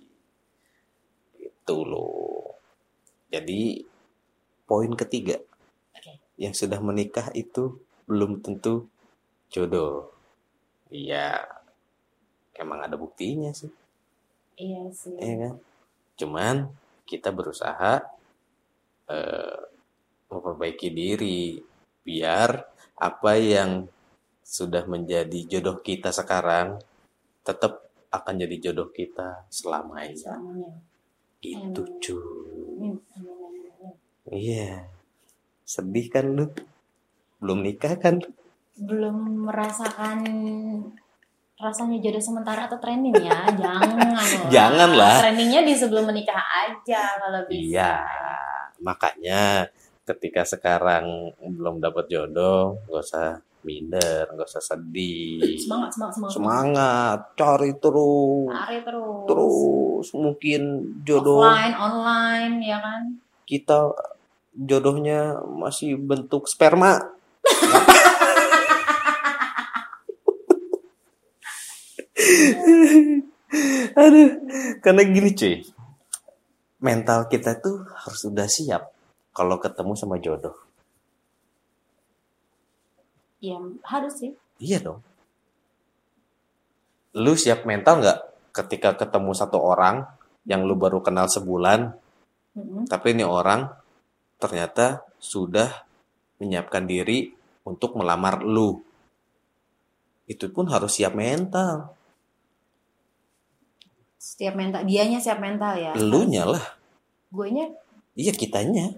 Itu 1.35 1.77
loh. 1.83 2.55
Jadi 3.27 3.83
poin 4.63 4.91
ketiga, 4.95 5.35
yang 6.39 6.55
sudah 6.55 6.79
menikah 6.79 7.29
itu 7.35 7.77
belum 8.07 8.39
tentu 8.39 8.87
jodoh. 9.53 10.09
Iya, 10.89 11.41
emang 12.57 12.85
ada 12.85 12.95
buktinya 12.97 13.49
sih, 13.53 13.69
Iya 14.57 14.83
sih. 14.93 15.17
ya 15.17 15.36
kan? 15.39 15.53
Cuman 16.17 16.55
kita 17.03 17.33
berusaha 17.33 18.05
eh, 19.10 19.62
memperbaiki 20.29 20.89
diri 20.93 21.57
biar 22.03 22.50
apa 23.00 23.31
yang 23.39 23.88
sudah 24.43 24.86
menjadi 24.86 25.39
jodoh 25.48 25.81
kita 25.81 26.13
sekarang 26.13 26.77
tetap 27.41 27.89
akan 28.13 28.36
jadi 28.45 28.69
jodoh 28.69 28.93
kita 28.93 29.50
selamanya. 29.50 30.38
Selamanya. 30.38 30.72
Itu 31.41 31.81
cuy. 32.00 32.93
Iya. 34.29 34.88
Sedih 35.65 36.07
kan 36.07 36.31
lu? 36.31 36.45
Belum 37.41 37.60
nikah 37.65 37.98
kan? 38.00 38.22
Belum 38.77 39.50
merasakan 39.50 40.19
rasanya 41.62 41.98
jodoh 42.01 42.24
sementara 42.24 42.65
atau 42.65 42.77
training 42.81 43.13
ya 43.24 43.45
jangan 43.63 44.10
lah. 44.13 44.27
Janganlah. 44.50 45.15
trainingnya 45.22 45.62
di 45.63 45.74
sebelum 45.77 46.10
menikah 46.10 46.39
aja 46.39 47.17
kalau 47.22 47.41
bisa 47.45 47.62
Iya. 47.62 47.93
Makanya 48.83 49.41
ketika 50.03 50.43
sekarang 50.43 51.31
belum 51.39 51.79
dapat 51.79 52.12
jodoh, 52.12 52.75
gak 52.91 53.05
usah 53.05 53.27
minder, 53.63 54.27
gak 54.36 54.50
usah 54.50 54.60
sedih. 54.75 55.55
semangat 55.55 55.95
semangat 55.95 56.13
semangat 56.19 56.33
Semangat, 56.36 57.19
cari 57.39 57.72
terus. 57.79 58.51
Cari 58.51 58.77
terus 58.83 59.24
Terus 59.29 60.07
mungkin 60.19 60.62
jodoh 61.07 61.48
offline 61.48 61.75
online 61.77 62.55
ya 62.60 62.77
kan 62.83 63.01
kita 63.48 63.91
jodohnya 64.53 65.41
masih 65.45 65.98
bentuk 65.98 66.45
sperma. 66.50 67.12
Aduh, 73.99 74.29
karena 74.81 75.01
gini 75.05 75.31
cuy. 75.37 75.55
Mental 76.83 77.31
kita 77.31 77.61
tuh 77.63 77.85
harus 77.95 78.21
udah 78.27 78.47
siap 78.49 78.91
kalau 79.31 79.57
ketemu 79.61 79.93
sama 79.95 80.19
jodoh. 80.19 80.55
ya 83.43 83.59
harus 83.83 84.23
sih 84.23 84.31
Iya 84.63 84.79
dong. 84.79 85.03
Lu 87.19 87.35
siap 87.35 87.67
mental 87.67 87.99
nggak 87.99 88.19
ketika 88.55 88.95
ketemu 88.95 89.35
satu 89.35 89.59
orang 89.59 90.07
yang 90.47 90.63
lu 90.63 90.79
baru 90.79 91.03
kenal 91.03 91.27
sebulan, 91.27 91.91
Mm-mm. 92.55 92.87
tapi 92.87 93.11
ini 93.11 93.27
orang 93.27 93.67
ternyata 94.39 95.03
sudah 95.19 95.83
menyiapkan 96.39 96.87
diri 96.87 97.31
untuk 97.67 97.99
melamar 97.99 98.43
lu. 98.43 98.79
Itu 100.27 100.51
pun 100.55 100.71
harus 100.71 100.95
siap 100.95 101.15
mental. 101.15 101.91
Siap 104.23 104.55
mental 104.55 104.87
dianya 104.87 105.19
siap 105.19 105.43
mental 105.43 105.75
ya 105.75 105.91
Lu 105.99 106.23
lah. 106.23 106.63
gue 107.33 107.47
nya 107.51 107.67
Iya 108.13 108.29
kitanya. 108.29 108.93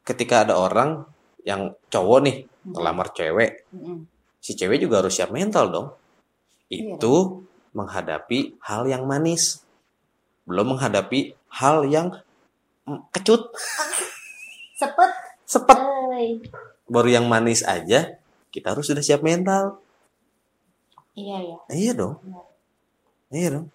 Ketika 0.00 0.48
ada 0.48 0.56
orang 0.56 1.04
yang 1.44 1.76
cowok 1.92 2.18
nih 2.24 2.36
ngelamar 2.64 3.12
cewek, 3.12 3.68
si 4.40 4.56
cewek 4.56 4.80
juga 4.80 5.04
harus 5.04 5.12
siap 5.12 5.28
mental 5.30 5.68
dong. 5.68 5.88
Iya 6.72 6.96
Itu 6.96 7.44
menghadapi 7.76 8.56
hal 8.64 8.88
yang 8.88 9.04
manis. 9.04 9.60
Belum 10.48 10.72
menghadapi 10.74 11.36
hal 11.60 11.84
yang 11.92 12.08
mm, 12.88 13.12
kecut, 13.12 13.52
sepet 14.80 15.10
sepet. 15.44 15.76
Hey. 15.76 16.40
Baru 16.88 17.12
yang 17.12 17.28
manis 17.28 17.60
aja, 17.68 18.16
kita 18.48 18.72
harus 18.72 18.88
sudah 18.88 19.04
siap 19.04 19.20
mental. 19.20 19.76
iya 21.12 21.36
ya 21.44 21.58
Iya 21.68 21.92
dong. 21.92 22.16
Benar. 22.24 22.44
Iya 23.28 23.48
dong. 23.60 23.66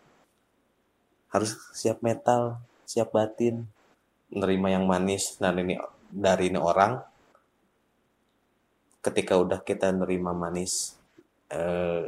Harus 1.31 1.55
siap 1.71 2.03
mental, 2.03 2.59
siap 2.83 3.15
batin, 3.15 3.65
menerima 4.31 4.79
yang 4.79 4.85
manis 4.87 5.39
dari 5.39 5.63
ini 5.63 5.75
dari 6.11 6.51
ini 6.51 6.59
orang. 6.59 6.99
Ketika 9.01 9.39
udah 9.39 9.63
kita 9.65 9.89
nerima 9.95 10.35
manis, 10.35 10.93
eh, 11.49 12.05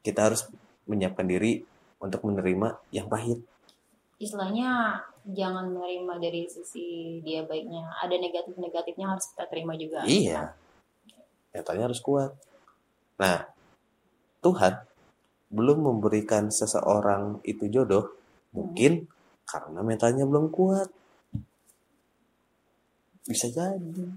kita 0.00 0.32
harus 0.32 0.48
menyiapkan 0.88 1.28
diri 1.28 1.60
untuk 2.00 2.24
menerima 2.24 2.78
yang 2.94 3.10
pahit. 3.10 3.42
istilahnya 4.18 4.98
jangan 5.30 5.70
menerima 5.70 6.18
dari 6.18 6.42
sisi 6.50 7.22
dia 7.22 7.46
baiknya 7.46 7.86
ada 8.02 8.18
negatif 8.18 8.50
negatifnya 8.58 9.14
harus 9.14 9.30
kita 9.30 9.46
terima 9.46 9.78
juga 9.78 10.02
Iya. 10.02 10.58
Mentalnya 11.54 11.86
harus 11.86 12.02
kuat. 12.02 12.34
Nah, 13.14 13.46
Tuhan 14.42 14.87
belum 15.48 15.78
memberikan 15.84 16.52
seseorang 16.52 17.40
itu 17.44 17.68
jodoh, 17.72 18.12
mungkin 18.52 19.08
karena 19.48 19.80
mentalnya 19.80 20.24
belum 20.28 20.52
kuat. 20.52 20.88
Bisa 23.28 23.48
jadi. 23.52 24.08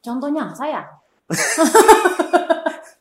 contohnya 0.00 0.48
saya 0.56 0.80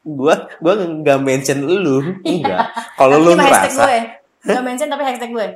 Gua 0.03 0.36
gua 0.63 0.74
nggak 0.79 1.19
mention 1.19 1.63
lu, 1.63 2.00
enggak. 2.24 2.71
Kalau 2.95 3.19
lu 3.19 3.36
gue 3.36 4.00
nggak 4.39 4.63
mention 4.63 4.88
tapi 4.88 5.03
hashtag 5.03 5.31
gue 5.36 5.48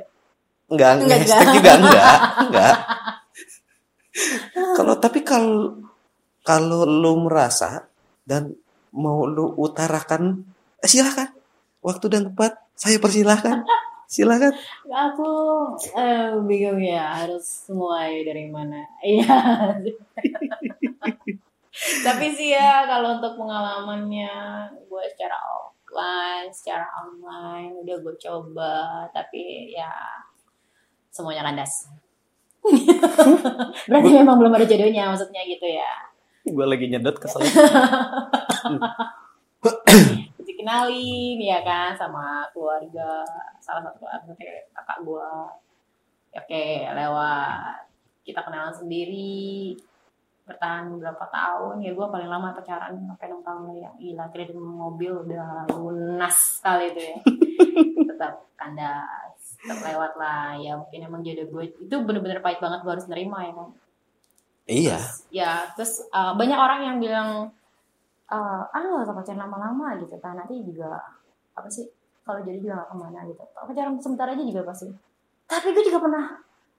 enggak, 0.68 0.92
Enggak 1.00 1.18
hashtag 1.24 1.40
juga. 1.48 1.56
juga 1.56 1.72
enggak, 1.80 2.14
enggak. 2.48 2.74
Kalau 4.78 4.94
tapi 5.02 5.26
kalau 5.26 5.74
kalau 6.46 6.86
lu 6.86 7.26
merasa 7.26 7.82
dan 8.22 8.54
mau 8.94 9.26
lu 9.26 9.50
utarakan, 9.58 10.44
eh, 10.78 10.86
silakan. 10.86 11.34
Waktu 11.84 12.06
dan 12.08 12.22
tempat 12.32 12.64
saya 12.72 12.96
persilahkan. 12.96 13.60
Silakan. 14.08 14.52
Aku 14.88 15.30
eh, 15.96 16.32
bingung 16.44 16.80
ya 16.80 17.24
harus 17.24 17.68
mulai 17.72 18.24
dari 18.24 18.48
mana. 18.52 18.84
Iya. 19.04 19.36
Tapi 22.06 22.30
sih 22.30 22.54
ya 22.54 22.86
kalau 22.86 23.18
untuk 23.18 23.34
pengalamannya 23.34 24.30
gue 24.86 25.04
secara 25.10 25.34
offline, 25.34 26.48
secara 26.54 26.86
online 27.02 27.74
udah 27.82 27.96
gue 27.98 28.14
coba, 28.22 29.04
tapi 29.10 29.74
ya 29.74 29.90
semuanya 31.10 31.42
kandas. 31.42 31.90
Berarti 33.90 34.08
memang 34.14 34.38
belum 34.38 34.54
ada 34.54 34.64
jodohnya 34.64 35.10
maksudnya 35.10 35.42
gitu 35.44 35.66
ya. 35.66 35.90
Gue 36.46 36.64
lagi 36.64 36.86
nyedot 36.88 37.18
kesel. 37.18 37.42
dikenalin 40.64 41.36
ya 41.44 41.60
kan 41.60 41.92
sama 41.92 42.48
keluarga 42.56 43.20
salah 43.60 43.84
satu 43.84 44.00
keluarga 44.00 44.32
kayak 44.40 44.72
kakak 44.72 44.98
gue 45.04 45.32
oke 46.40 46.64
lewat 46.88 47.84
kita 48.24 48.40
kenalan 48.40 48.72
sendiri 48.72 49.76
bertahan 50.48 50.92
beberapa 50.92 51.24
tahun. 51.28 51.84
Ya 51.84 51.92
gue 51.92 52.04
paling 52.08 52.28
lama 52.28 52.56
pacaran 52.56 52.96
sampai 52.96 53.28
enam 53.28 53.40
tahun 53.44 53.80
ya. 53.80 53.90
Gila 53.96 54.24
kredit 54.28 54.56
mobil 54.56 55.12
udah 55.24 55.68
lunas 55.72 56.60
sekali 56.60 56.92
itu 56.92 57.00
ya. 57.00 57.16
Tetap 58.12 58.32
kandas 58.56 59.36
tetap 59.60 59.80
lewat 59.84 60.12
lah. 60.20 60.56
Ya 60.60 60.80
mungkin 60.80 61.00
emang 61.04 61.20
jodoh 61.24 61.48
gue 61.48 61.64
itu 61.76 61.96
bener-bener 62.00 62.40
pahit 62.40 62.60
banget 62.60 62.80
gue 62.84 62.92
harus 62.92 63.08
nerima 63.08 63.44
ya 63.44 63.52
kan. 63.52 63.68
Iya. 64.64 64.98
ya 65.28 65.52
terus 65.76 66.00
uh, 66.08 66.32
banyak 66.32 66.56
orang 66.56 66.80
yang 66.88 66.96
bilang 66.96 67.52
uh, 68.28 68.62
ah 68.64 68.80
nggak 68.80 69.04
usah 69.04 69.16
pacaran 69.16 69.40
lama-lama 69.40 69.98
gitu 69.98 70.16
kan 70.18 70.34
nanti 70.34 70.62
juga 70.62 70.96
apa 71.52 71.68
sih 71.68 71.84
kalau 72.24 72.40
jadi 72.40 72.56
juga 72.56 72.80
gak 72.80 72.88
ke 72.88 72.96
mana 72.96 73.18
gitu 73.24 73.42
pacaran 73.52 73.94
sebentar 73.98 74.26
aja 74.26 74.40
juga 74.40 74.62
pasti 74.64 74.88
tapi 75.44 75.70
gue 75.70 75.84
juga 75.84 76.00
pernah 76.00 76.24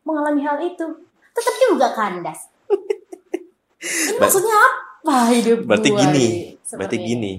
mengalami 0.02 0.42
hal 0.42 0.58
itu 0.60 0.86
tetap 1.32 1.56
juga 1.62 1.88
kandas 1.94 2.50
ini 4.10 4.18
maksudnya 4.18 4.58
apa 5.06 5.30
hidup 5.30 5.70
Berarti 5.70 5.90
gua 5.94 6.02
gini, 6.02 6.28
Berarti 6.66 6.98
gini. 6.98 7.34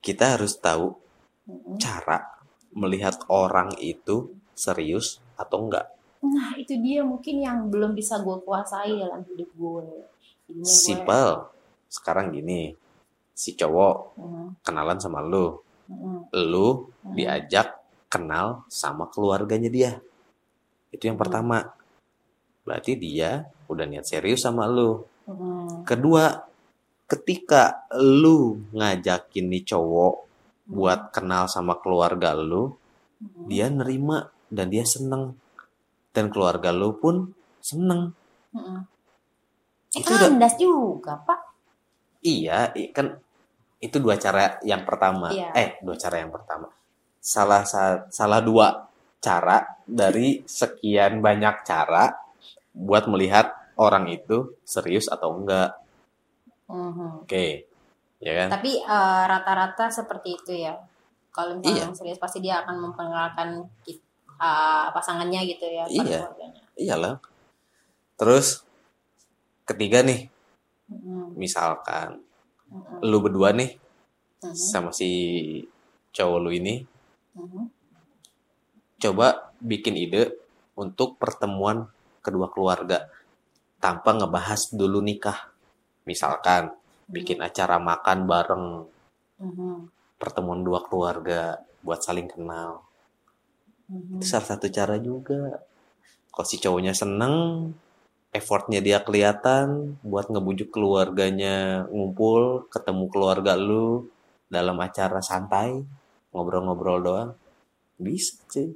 Kita 0.00 0.40
harus 0.40 0.56
tahu? 0.56 0.96
Mm-mm. 1.44 1.76
cara 1.76 2.40
melihat 2.72 3.20
orang 3.28 3.74
itu 3.76 4.32
serius 4.54 5.18
atau 5.34 5.66
enggak. 5.66 5.84
nah 6.22 6.52
itu 6.54 6.78
dia 6.78 7.02
mungkin 7.02 7.40
yang 7.40 7.68
belum 7.68 7.92
bisa 7.92 8.20
gue 8.20 8.38
kuasai 8.40 8.96
dalam 8.96 9.20
hidup 9.26 9.50
gue- 9.52 10.08
Simple. 10.62 11.59
Sekarang 11.90 12.30
gini. 12.30 12.72
Si 13.34 13.58
cowok 13.58 14.14
Mm, 14.16 14.46
kenalan 14.62 14.98
sama 15.02 15.20
lu. 15.20 15.58
mm, 15.90 16.30
Lu 16.46 16.86
mm. 17.02 17.18
diajak 17.18 17.82
kenal 18.06 18.62
sama 18.70 19.10
keluarganya 19.10 19.66
dia. 19.66 19.92
Itu 20.90 21.10
yang 21.10 21.18
Hmm. 21.18 21.24
pertama. 21.26 21.58
Berarti 22.62 22.94
dia 22.94 23.50
udah 23.66 23.86
niat 23.86 24.06
serius 24.06 24.42
sama 24.42 24.66
lu. 24.66 25.02
Mm, 25.26 25.82
Kedua, 25.82 26.30
ketika 27.06 27.86
lu 27.98 28.62
ngajakin 28.70 29.46
nih 29.50 29.64
cowok 29.66 30.14
mm, 30.14 30.70
buat 30.70 31.00
kenal 31.10 31.46
sama 31.46 31.78
keluarga 31.78 32.34
lu, 32.34 32.74
dia 33.46 33.66
nerima 33.66 34.30
dan 34.46 34.70
dia 34.70 34.86
seneng. 34.86 35.34
Dan 36.10 36.30
keluarga 36.30 36.70
lu 36.70 36.94
pun 36.94 37.30
seneng. 37.58 38.14
Itu 39.90 40.06
udah- 40.06 40.30
kandas 40.30 40.54
juga, 40.54 41.18
Pak. 41.18 41.49
Iya, 42.20 42.70
kan 42.92 43.16
itu 43.80 43.96
dua 43.96 44.20
cara 44.20 44.60
yang 44.60 44.84
pertama. 44.84 45.32
Iya. 45.32 45.50
Eh, 45.56 45.68
dua 45.80 45.96
cara 45.96 46.20
yang 46.20 46.28
pertama. 46.28 46.68
Salah 47.20 47.64
sa- 47.64 48.04
salah 48.12 48.40
dua 48.44 48.88
cara 49.20 49.64
dari 49.84 50.40
sekian 50.44 51.20
banyak 51.20 51.64
cara 51.64 52.12
buat 52.72 53.08
melihat 53.08 53.52
orang 53.80 54.08
itu 54.12 54.56
serius 54.64 55.08
atau 55.08 55.32
enggak. 55.36 55.76
Mhm. 56.68 57.24
Oke. 57.24 57.64
Ya 58.20 58.32
kan? 58.44 58.48
Tapi 58.60 58.84
eh, 58.84 59.22
rata-rata 59.24 59.88
seperti 59.88 60.36
itu 60.36 60.52
ya. 60.60 60.76
Kalau 61.32 61.56
misalnya 61.56 61.88
Iya. 61.88 61.96
serius 61.96 62.20
pasti 62.20 62.44
dia 62.44 62.60
akan 62.60 62.76
memperkenalkan 62.84 63.48
eh, 64.40 64.86
pasangannya 64.92 65.40
gitu 65.48 65.64
ya 65.68 65.84
Iya. 65.88 66.28
Iyalah. 66.76 67.16
Terus 68.16 68.64
ketiga 69.64 70.04
nih, 70.04 70.28
Mhm. 70.90 71.38
misalkan 71.38 72.18
Mhm. 72.70 73.06
lu 73.06 73.18
berdua 73.22 73.54
nih 73.54 73.78
Mhm. 74.42 74.54
sama 74.54 74.90
si 74.90 75.10
cowok 76.10 76.38
lu 76.42 76.50
ini 76.50 76.82
Mhm. 77.38 77.62
coba 79.00 79.54
bikin 79.62 79.94
ide 79.96 80.34
untuk 80.76 81.16
pertemuan 81.20 81.86
kedua 82.20 82.52
keluarga 82.52 83.08
tanpa 83.80 84.12
ngebahas 84.12 84.76
dulu 84.76 85.00
nikah. 85.00 85.48
Misalkan 86.04 86.72
bikin 87.08 87.40
acara 87.40 87.80
makan 87.80 88.18
bareng 88.28 88.66
pertemuan 90.20 90.60
dua 90.60 90.84
keluarga 90.84 91.64
buat 91.80 92.04
saling 92.04 92.28
kenal. 92.28 92.84
Itu 93.88 94.24
salah 94.28 94.46
satu 94.52 94.68
cara 94.68 95.00
juga. 95.00 95.64
Kalau 96.30 96.46
si 96.46 96.60
cowoknya 96.60 96.92
seneng, 96.92 97.72
effortnya 98.30 98.78
dia 98.78 99.02
kelihatan 99.02 99.98
buat 100.06 100.30
ngebujuk 100.30 100.70
keluarganya 100.70 101.86
ngumpul, 101.90 102.66
ketemu 102.70 103.04
keluarga 103.10 103.58
lu 103.58 104.06
dalam 104.46 104.78
acara 104.78 105.18
santai, 105.22 105.82
ngobrol-ngobrol 106.30 106.98
doang. 107.02 107.30
Bisa 107.98 108.38
sih. 108.46 108.70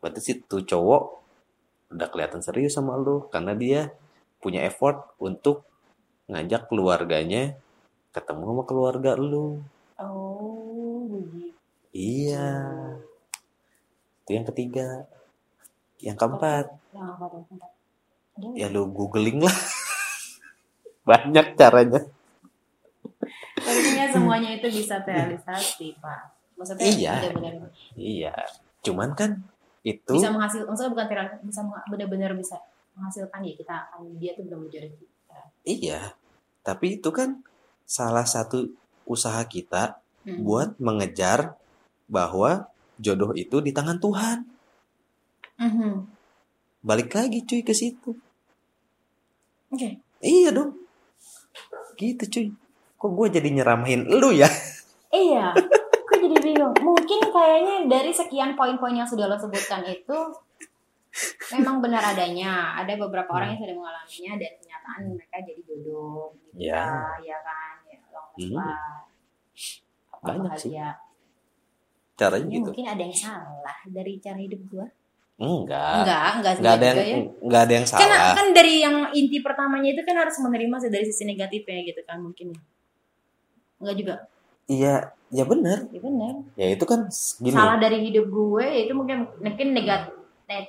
Berarti 0.00 0.20
si 0.20 0.32
tuh 0.44 0.64
cowok 0.64 1.02
udah 1.96 2.08
kelihatan 2.12 2.44
serius 2.44 2.76
sama 2.76 2.96
lu 3.00 3.24
karena 3.32 3.56
dia 3.56 3.80
punya 4.42 4.60
effort 4.66 5.16
untuk 5.16 5.64
ngajak 6.28 6.68
keluarganya 6.68 7.56
ketemu 8.12 8.42
sama 8.52 8.62
keluarga 8.68 9.10
lu. 9.16 9.64
Oh, 9.96 11.08
begitu. 11.08 11.56
Iya. 11.94 12.50
Itu 14.24 14.30
yang 14.36 14.46
ketiga. 14.52 15.08
Yang 16.04 16.16
keempat, 16.20 16.66
Yang. 16.92 17.16
Ada 17.16 17.73
ya 18.54 18.66
lu 18.68 18.90
googling 18.90 19.38
lah. 19.40 19.54
Banyak 21.08 21.54
caranya. 21.54 22.00
Artinya 23.54 24.06
semuanya 24.10 24.50
itu 24.56 24.66
bisa 24.72 25.00
terrealisasi, 25.06 25.96
Pak. 26.00 26.20
Maksudnya 26.54 26.86
Iya. 26.86 27.14
benar-benar 27.20 27.54
Iya. 27.94 28.34
Cuman 28.80 29.10
kan 29.12 29.30
itu 29.84 30.12
bisa 30.16 30.32
menghasilkan, 30.32 30.70
maksudnya 30.70 30.92
bukan 30.96 31.06
terrealisasi, 31.08 31.44
bisa 31.44 31.60
benar-benar 31.86 32.30
bisa 32.34 32.56
menghasilkan 32.94 33.40
ya 33.42 33.52
kita 33.52 33.74
akan 33.90 34.00
dia 34.16 34.32
tuh 34.32 34.44
belum 34.46 34.70
jodoh 34.70 34.92
kita. 34.92 35.38
iya. 35.64 36.00
Tapi 36.64 36.96
itu 36.96 37.10
kan 37.10 37.44
salah 37.84 38.24
satu 38.24 38.64
usaha 39.04 39.44
kita 39.44 40.00
Mhm. 40.24 40.40
buat 40.40 40.70
mengejar 40.80 41.52
bahwa 42.08 42.72
jodoh 42.96 43.36
itu 43.36 43.60
di 43.60 43.76
tangan 43.76 44.00
Tuhan. 44.00 44.38
Mhm. 45.60 45.94
Balik 46.80 47.12
lagi 47.12 47.44
cuy 47.44 47.60
ke 47.60 47.76
situ. 47.76 48.16
Oke. 49.74 49.90
Iya 50.20 50.50
dong. 50.50 50.70
Gitu 51.94 52.22
cuy. 52.24 52.46
Kok 52.96 53.10
gue 53.12 53.26
jadi 53.34 53.48
nyeramahin 53.50 54.06
lu 54.08 54.30
ya? 54.30 54.48
Iya. 55.10 55.52
Gue 56.04 56.16
jadi 56.24 56.38
bingung. 56.40 56.74
Mungkin 56.80 57.20
kayaknya 57.26 57.76
dari 57.86 58.10
sekian 58.10 58.54
poin-poin 58.54 58.94
yang 58.94 59.04
sudah 59.04 59.26
lo 59.26 59.34
sebutkan 59.34 59.82
itu 59.84 60.18
memang 61.52 61.78
benar 61.78 62.02
adanya. 62.04 62.74
Ada 62.76 62.96
beberapa 62.96 63.30
orang 63.30 63.54
yang 63.54 63.60
sudah 63.60 63.76
mengalaminya 63.76 64.32
dan 64.36 64.52
kenyataan 64.56 65.00
mereka 65.12 65.36
jadi 65.40 65.60
jodoh. 65.62 66.32
Gitu 66.48 66.66
Ya. 66.66 66.86
ya 67.20 67.38
kan. 67.40 67.74
Ya, 67.84 67.98
long 68.10 68.30
Hmm. 68.34 68.58
Apa 70.10 70.24
Banyak 70.24 70.54
sih. 70.56 70.72
bahagia. 70.74 70.88
Caranya 72.14 72.46
Ini 72.46 72.54
gitu. 72.56 72.70
mungkin 72.70 72.86
ada 72.88 73.02
yang 73.02 73.14
salah 73.16 73.78
dari 73.84 74.12
cara 74.18 74.38
hidup 74.38 74.60
gue. 74.66 74.86
Enggak. 75.34 76.06
Enggak, 76.06 76.28
enggak, 76.38 76.52
Enggak 76.62 76.74
ada 76.78 76.86
yang 76.86 76.98
ya. 76.98 77.18
enggak 77.42 77.62
ada 77.66 77.72
yang 77.74 77.86
Kan, 77.90 77.98
salah. 77.98 78.34
kan 78.38 78.46
dari 78.54 78.74
yang 78.86 78.96
inti 79.10 79.38
pertamanya 79.42 79.88
itu 79.90 80.02
kan 80.06 80.14
harus 80.14 80.36
menerima 80.38 80.76
sih 80.78 80.90
dari 80.94 81.04
sisi 81.10 81.22
negatifnya 81.26 81.80
gitu 81.90 82.00
kan 82.06 82.22
mungkin. 82.22 82.54
Enggak 83.82 83.96
juga. 83.98 84.14
Iya, 84.70 85.10
ya 85.34 85.44
benar. 85.44 85.78
Ya 85.90 86.00
benar. 86.00 86.34
Ya 86.54 86.66
itu 86.70 86.84
kan 86.86 87.10
gini. 87.42 87.50
Salah 87.54 87.76
dari 87.82 87.98
hidup 88.06 88.30
gue 88.30 88.64
ya 88.64 88.80
itu 88.86 88.94
mungkin 88.94 89.26
mungkin 89.42 89.68
negatif 89.74 90.14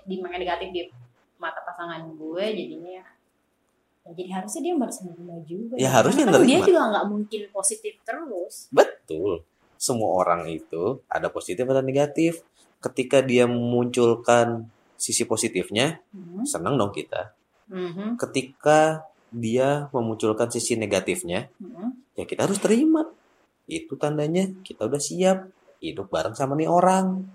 di 0.10 0.15
negatif 0.17 0.67
di 0.73 0.82
mata 1.38 1.62
pasangan 1.62 2.01
gue 2.15 2.45
jadinya 2.56 3.04
ya 3.04 3.06
ya 4.06 4.13
jadi 4.13 4.30
harusnya 4.38 4.62
dia 4.62 4.73
harus 4.78 4.97
menerima 5.01 5.36
juga. 5.49 5.73
Ya, 5.82 5.89
harusnya 5.89 6.25
Karena 6.30 6.38
kan 6.38 6.45
dia 6.45 6.60
juga 6.62 6.82
nggak 6.93 7.06
mungkin 7.10 7.41
positif 7.49 7.93
terus. 8.06 8.69
Betul. 8.69 9.41
Semua 9.82 10.21
orang 10.21 10.45
itu 10.45 11.01
ada 11.10 11.28
positif 11.34 11.65
ada 11.65 11.82
negatif. 11.82 12.45
Ketika 12.86 13.26
dia 13.26 13.50
memunculkan 13.50 14.69
sisi 14.93 15.26
positifnya, 15.26 15.98
Hmm. 16.13 16.45
senang 16.45 16.78
dong 16.78 16.93
kita. 16.93 17.34
Mhm. 17.74 18.21
Ketika 18.21 19.10
dia 19.34 19.89
memunculkan 19.89 20.54
sisi 20.54 20.78
negatifnya, 20.78 21.50
Mhm. 21.58 22.13
ya 22.13 22.24
kita 22.30 22.45
harus 22.45 22.62
terima. 22.62 23.10
Itu 23.65 23.98
tandanya 23.98 24.45
kita 24.62 24.86
udah 24.86 25.02
siap 25.02 25.50
hidup 25.82 26.13
bareng 26.13 26.38
sama 26.38 26.54
nih 26.54 26.69
orang. 26.69 27.26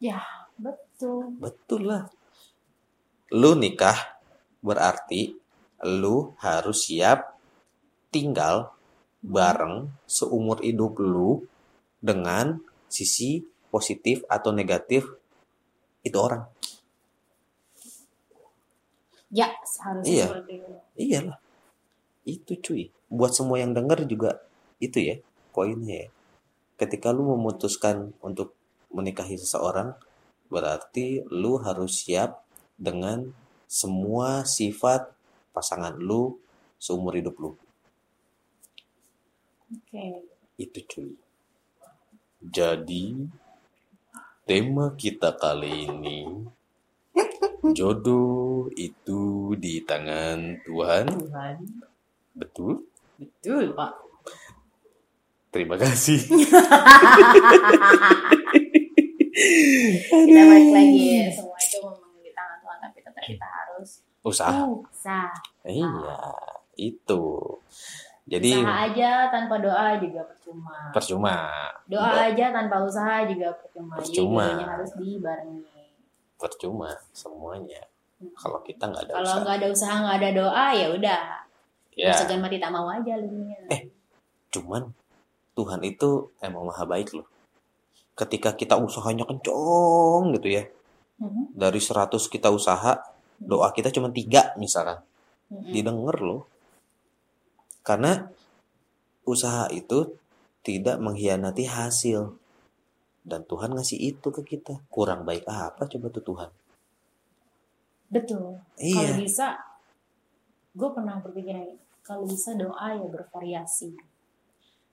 Ya, 0.00 0.24
betul. 0.56 1.36
Betul 1.36 1.92
lah. 1.92 2.08
Lu 3.36 3.52
nikah 3.52 4.20
berarti 4.64 5.36
lu 5.84 6.32
harus 6.40 6.88
siap 6.88 7.36
tinggal 8.08 8.72
bareng 9.20 9.92
seumur 10.08 10.64
hidup 10.64 10.96
lu 11.00 11.44
dengan 12.00 12.60
sisi 12.88 13.44
positif 13.74 14.22
atau 14.30 14.54
negatif 14.54 15.02
itu 16.06 16.14
orang. 16.14 16.46
Ya, 19.34 19.50
seharusnya 19.66 20.14
Iya. 20.14 20.26
seperti 20.30 20.52
itu. 20.62 20.72
Iyalah. 20.94 21.38
Itu 22.22 22.52
cuy. 22.62 22.94
Buat 23.10 23.34
semua 23.34 23.58
yang 23.58 23.74
denger 23.74 24.06
juga 24.06 24.38
itu 24.78 25.02
ya 25.02 25.18
poinnya 25.50 26.06
ya. 26.06 26.08
Ketika 26.78 27.10
lu 27.10 27.26
memutuskan 27.34 28.14
untuk 28.22 28.54
menikahi 28.94 29.34
seseorang, 29.34 29.98
berarti 30.46 31.26
lu 31.34 31.58
harus 31.58 32.06
siap 32.06 32.46
dengan 32.78 33.34
semua 33.66 34.46
sifat 34.46 35.10
pasangan 35.50 35.98
lu 35.98 36.38
seumur 36.78 37.18
hidup 37.18 37.34
lu. 37.42 37.50
Oke. 39.74 40.30
Itu 40.54 40.78
cuy. 40.86 41.10
Jadi 42.44 43.26
tema 44.44 44.92
kita 44.96 45.32
kali 45.36 45.88
ini 45.88 46.20
jodoh 47.72 48.68
itu 48.76 49.52
di 49.56 49.80
tangan 49.80 50.60
Tuhan. 50.68 51.04
Tuhan. 51.08 51.56
Betul? 52.36 52.84
Betul, 53.16 53.72
Pak. 53.72 53.92
Terima 55.48 55.78
kasih. 55.80 56.18
Kita 60.04 60.40
balik 60.46 60.70
lagi 60.70 61.00
ya. 61.18 61.26
Semua 61.30 61.58
itu 61.58 61.78
memang 61.82 62.12
di 62.22 62.30
tangan 62.34 62.58
Tuhan, 62.62 62.78
tapi 62.82 62.98
tetap 63.02 63.22
kita 63.22 63.46
harus 63.46 63.88
Usaha. 64.24 64.62
usaha. 64.66 65.30
Iya, 65.64 66.18
itu. 66.76 67.22
Jadi 68.24 68.56
Usaha 68.56 68.88
aja 68.88 69.28
tanpa 69.28 69.60
doa 69.60 70.00
juga 70.00 70.24
percuma. 70.24 70.76
percuma. 70.96 71.36
Doa 71.84 72.32
aja 72.32 72.46
tanpa 72.50 72.80
usaha 72.80 73.20
juga 73.28 73.52
percuma. 73.52 74.00
Jadi 74.00 74.08
Percuma. 74.08 74.44
dua-duanya 74.48 74.66
harus 74.72 74.90
dibarengi. 74.96 75.64
Percuma 76.40 76.90
semuanya. 77.12 77.82
Kalau 78.32 78.64
kita 78.64 78.88
nggak 78.88 79.02
ada 79.04 79.12
Kalau 79.12 79.28
usaha. 79.28 79.42
nggak 79.44 79.56
ada 79.60 79.68
usaha, 79.68 79.94
nggak 80.00 80.16
ada 80.16 80.30
doa, 80.32 80.66
ya 80.72 80.86
udah. 80.88 81.22
Ya, 81.94 82.10
Segan 82.16 82.40
mati 82.40 82.56
tak 82.56 82.72
mau 82.72 82.88
aja 82.88 83.12
lunya. 83.20 83.54
Eh. 83.70 83.82
cuman 84.50 84.86
Tuhan 85.54 85.82
itu 85.82 86.30
emang 86.38 86.62
maha 86.64 86.86
baik 86.86 87.10
loh. 87.10 87.26
Ketika 88.14 88.54
kita 88.54 88.78
usahanya 88.78 89.26
kencong 89.26 90.30
gitu 90.38 90.48
ya. 90.48 90.64
Mhm. 91.18 91.54
Dari 91.54 91.78
100 91.78 92.30
kita 92.30 92.48
usaha, 92.48 93.02
doa 93.36 93.68
kita 93.70 93.90
cuma 93.90 94.08
tiga 94.10 94.54
misalkan. 94.54 95.02
Mhm. 95.50 95.70
Didengar 95.74 96.16
loh. 96.18 96.46
Karena 97.84 98.32
usaha 99.28 99.68
itu 99.68 100.16
tidak 100.64 100.96
mengkhianati 100.98 101.68
hasil. 101.68 102.32
Dan 103.24 103.44
Tuhan 103.44 103.76
ngasih 103.76 104.00
itu 104.00 104.28
ke 104.32 104.40
kita. 104.44 104.80
Kurang 104.88 105.28
baik 105.28 105.44
apa 105.44 105.84
coba 105.84 106.08
tuh 106.08 106.24
Tuhan? 106.24 106.50
Betul. 108.08 108.56
Kalau 108.76 109.12
Iya. 109.12 109.16
bisa, 109.16 109.46
gue 110.76 110.88
pernah 110.92 111.20
berpikiran 111.20 111.64
kalau 112.04 112.28
bisa 112.28 112.52
doa 112.56 112.92
ya 112.92 113.04
bervariasi. 113.08 113.96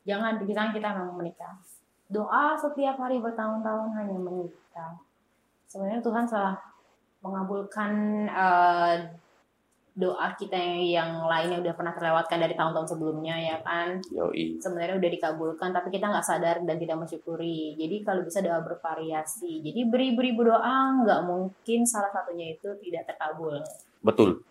Jangan 0.08 0.40
dikira 0.40 0.72
kita 0.72 0.96
memang 0.96 1.20
menikah. 1.20 1.60
Doa 2.08 2.56
setiap 2.56 2.96
hari 3.00 3.20
bertahun-tahun 3.20 3.90
hanya 4.00 4.18
menikah. 4.20 4.96
Sebenarnya 5.68 6.04
Tuhan 6.04 6.26
salah 6.28 6.56
mengabulkan 7.22 7.92
eh, 8.28 8.96
doa 10.02 10.34
kita 10.34 10.58
yang 10.82 11.30
lainnya 11.30 11.62
udah 11.62 11.74
pernah 11.78 11.94
terlewatkan 11.94 12.42
dari 12.42 12.58
tahun-tahun 12.58 12.90
sebelumnya 12.90 13.38
ya 13.38 13.58
kan 13.62 14.02
Yoi. 14.10 14.58
sebenarnya 14.58 14.98
udah 14.98 15.12
dikabulkan 15.14 15.70
tapi 15.70 15.94
kita 15.94 16.10
nggak 16.10 16.26
sadar 16.26 16.66
dan 16.66 16.82
tidak 16.82 16.98
mensyukuri 16.98 17.78
jadi 17.78 18.02
kalau 18.02 18.26
bisa 18.26 18.42
doa 18.42 18.58
bervariasi 18.66 19.62
jadi 19.62 19.86
beribu-ribu 19.86 20.50
doa 20.50 21.06
nggak 21.06 21.22
mungkin 21.30 21.86
salah 21.86 22.10
satunya 22.10 22.58
itu 22.58 22.74
tidak 22.82 23.14
terkabul 23.14 23.62
Betul. 24.02 24.42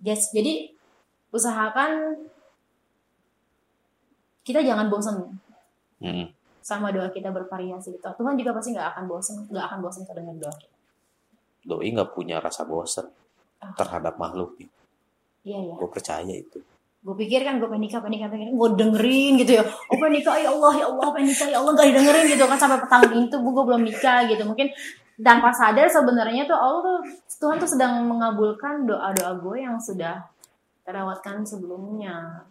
yes 0.00 0.32
jadi 0.32 0.72
usahakan 1.28 2.24
kita 4.40 4.64
jangan 4.64 4.88
bosan 4.88 5.36
Mm. 6.04 6.26
sama 6.60 6.92
doa 6.92 7.08
kita 7.08 7.32
bervariasi 7.32 7.96
gitu 7.96 8.04
Tuhan 8.04 8.36
juga 8.36 8.52
pasti 8.52 8.76
nggak 8.76 8.88
akan 8.92 9.04
bosan 9.08 9.36
nggak 9.48 9.64
akan 9.72 9.78
bosan 9.80 10.02
dengan 10.08 10.36
doa 10.36 10.52
kita 10.56 10.74
Doi 11.64 11.88
nggak 11.92 12.12
punya 12.12 12.40
rasa 12.40 12.64
bosan 12.64 13.08
Ah. 13.64 13.72
terhadap 13.80 14.20
makhluk. 14.20 14.60
Iya 15.44 15.58
ya 15.60 15.74
Gue 15.76 15.90
percaya 15.92 16.32
itu. 16.34 16.58
gue 17.04 17.12
pikir 17.20 17.44
kan 17.44 17.60
gue 17.60 17.68
nikah 17.76 18.00
nikah 18.08 18.32
nikah. 18.32 18.48
Gue 18.56 18.70
dengerin 18.80 19.36
gitu 19.36 19.60
ya. 19.60 19.64
Oh 19.92 20.08
nikah 20.08 20.40
ya 20.40 20.48
Allah 20.48 20.72
ya 20.72 20.86
Allah 20.88 21.08
nikah 21.20 21.48
ya 21.52 21.60
Allah 21.60 21.72
gak 21.76 21.88
didengerin 21.92 22.24
gitu 22.32 22.44
kan 22.48 22.56
sampai 22.56 22.80
tahun 22.88 23.08
ini 23.12 23.26
tuh 23.28 23.44
gue 23.44 23.64
belum 23.68 23.82
nikah 23.84 24.24
gitu. 24.24 24.40
Mungkin 24.48 24.72
tanpa 25.20 25.52
sadar 25.52 25.84
sebenarnya 25.92 26.48
tuh 26.48 26.56
Allah 26.56 26.80
tuh 26.80 26.98
Tuhan 27.44 27.60
tuh 27.60 27.68
sedang 27.68 28.08
mengabulkan 28.08 28.88
doa 28.88 29.12
doa 29.12 29.36
gue 29.36 29.56
yang 29.60 29.76
sudah 29.76 30.24
terlewatkan 30.88 31.44
sebelumnya. 31.44 32.48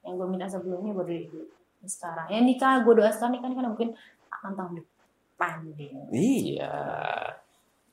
Yang 0.00 0.14
gue 0.16 0.26
minta 0.32 0.48
sebelumnya 0.48 0.96
baru 0.96 1.44
sekarang. 1.84 2.32
Ya 2.32 2.40
nikah 2.40 2.80
gue 2.80 2.92
doa 2.96 3.12
sekarang 3.12 3.36
nikah 3.36 3.52
nikah 3.52 3.68
mungkin 3.68 3.92
akan 4.32 4.50
tahun 4.56 4.72
depan 4.80 5.56
deh. 5.76 5.92
Iya. 6.08 6.72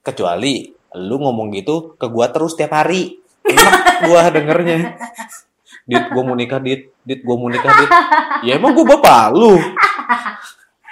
Kecuali 0.01 0.71
lu 0.97 1.15
ngomong 1.19 1.51
gitu 1.55 1.95
ke 1.95 2.07
gua 2.09 2.31
terus 2.33 2.55
tiap 2.57 2.73
hari. 2.73 3.20
Enak 3.47 3.73
gua 4.05 4.21
dengernya. 4.29 4.77
Dit, 5.87 6.05
gua 6.13 6.23
mau 6.23 6.37
nikah, 6.37 6.61
Dit. 6.61 6.93
Dit, 7.01 7.21
gua 7.25 7.35
mau 7.37 7.49
nikah, 7.49 7.71
Dit. 7.73 7.91
Ya 8.45 8.57
emang 8.57 8.77
gua 8.77 8.97
bapak 8.97 9.33
lu. 9.33 9.57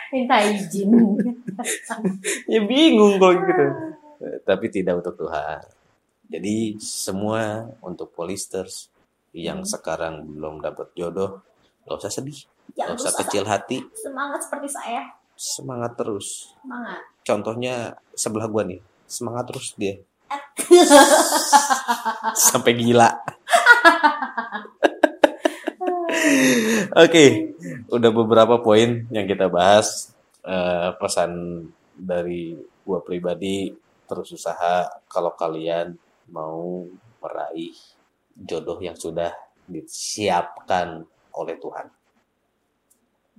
minta 0.10 0.42
izin 0.42 0.90
Ya 2.52 2.60
bingung 2.66 3.22
kalau 3.22 3.38
gitu. 3.38 3.66
Tapi 4.42 4.66
tidak 4.74 5.06
untuk 5.06 5.22
Tuhan. 5.22 5.62
Jadi 6.30 6.78
semua 6.82 7.70
untuk 7.82 8.14
polisters 8.14 8.90
yang 9.34 9.62
Hmm. 9.62 9.70
sekarang 9.70 10.26
belum 10.26 10.62
dapat 10.62 10.90
jodoh, 10.98 11.42
gak 11.86 12.02
usah 12.02 12.10
sedih, 12.10 12.38
jangan 12.74 12.98
gak 12.98 13.02
usah 13.02 13.12
usah 13.14 13.20
kecil 13.26 13.44
hati, 13.46 13.78
semangat 13.94 14.42
seperti 14.42 14.68
saya 14.70 15.06
semangat 15.38 15.94
terus. 15.96 16.50
semangat 16.60 17.00
Contohnya 17.22 17.76
sebelah 18.18 18.50
gua 18.50 18.66
nih, 18.66 18.82
semangat 19.06 19.54
terus 19.54 19.78
dia. 19.78 20.02
Sampai 22.50 22.74
gila. 22.78 23.10
Oke, 27.00 27.56
udah 27.89 28.12
beberapa 28.12 28.60
poin 28.60 29.06
yang 29.13 29.26
kita 29.30 29.48
bahas. 29.48 30.13
Eh, 30.39 30.89
pesan 30.98 31.62
dari 31.93 32.56
gua 32.88 33.04
pribadi 33.04 33.69
terus 34.10 34.34
usaha 34.34 34.88
kalau 35.06 35.36
kalian 35.38 35.93
mau 36.34 36.88
meraih 37.22 37.76
jodoh 38.34 38.80
yang 38.82 38.95
sudah 38.98 39.30
disiapkan 39.69 41.06
oleh 41.36 41.56
Tuhan. 41.62 41.88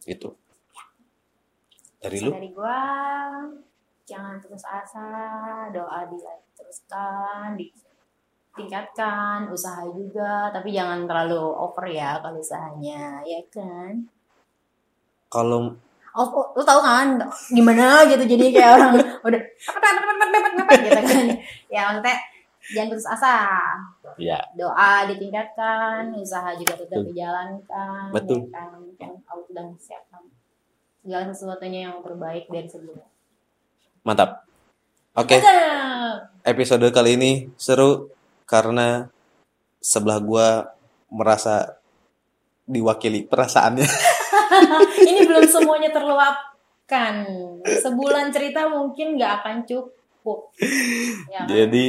Itu. 0.07 0.31
Dari 2.01 2.19
lu? 2.23 2.31
dari 2.33 2.51
gua 2.55 2.79
jangan 4.11 4.43
putus 4.43 4.67
asa 4.67 5.07
doa 5.71 6.03
diteruskan 6.11 7.55
ditingkatkan 7.55 9.47
usaha 9.55 9.87
juga. 9.87 10.51
Tapi 10.51 10.75
jangan 10.75 11.07
terlalu 11.07 11.39
over 11.39 11.87
ya 11.87 12.19
kalau 12.19 12.43
usahanya 12.43 13.23
ya 13.23 13.39
kan? 13.55 14.11
Kalau 15.31 15.71
oh, 16.19 16.29
oh, 16.35 16.47
lu 16.59 16.63
tahu 16.67 16.83
kan 16.83 17.23
gimana 17.55 18.03
gitu 18.11 18.27
jadi 18.27 18.51
kayak 18.51 18.71
orang 18.83 18.99
udah 19.23 19.41
dapat 19.47 19.93
dapat 19.95 20.03
dapat 20.03 20.29
dapat 20.35 20.53
dapat 20.59 20.77
gitu 20.83 21.01
kan. 21.07 21.25
Ya 21.75 21.87
maksudnya 21.87 22.19
jangan 22.75 22.89
putus 22.91 23.07
asa. 23.07 23.37
Ya. 24.19 24.43
Doa 24.59 25.07
ditingkatkan 25.07 26.11
usaha 26.19 26.51
juga 26.59 26.75
tetap 26.75 26.99
Betul. 26.99 27.15
dijalankan 27.15 28.11
Betul. 28.11 28.51
ya 28.51 28.59
kan? 28.59 28.71
Yang 28.99 29.15
Allah 29.31 29.47
sedang 29.47 29.69
siapkan. 29.79 30.23
Segala 31.01 31.33
sesuatunya 31.33 31.89
yang 31.89 32.05
terbaik 32.05 32.51
dari 32.53 32.69
sebelumnya 32.69 33.09
mantap. 34.03 34.45
Oke. 35.15 35.39
Cakep. 35.39 36.41
episode 36.41 36.89
kali 36.89 37.21
ini 37.21 37.33
seru 37.61 38.09
karena 38.49 39.13
sebelah 39.77 40.19
gua 40.23 40.49
merasa 41.13 41.77
diwakili 42.65 43.27
perasaannya. 43.27 43.85
ini 45.11 45.21
belum 45.27 45.45
semuanya 45.55 45.91
terluapkan 45.91 47.27
sebulan 47.67 48.31
cerita 48.33 48.67
mungkin 48.67 49.19
nggak 49.19 49.33
akan 49.43 49.57
cukup 49.67 50.51
ya 51.29 51.45
kan? 51.45 51.47
Jadi 51.51 51.85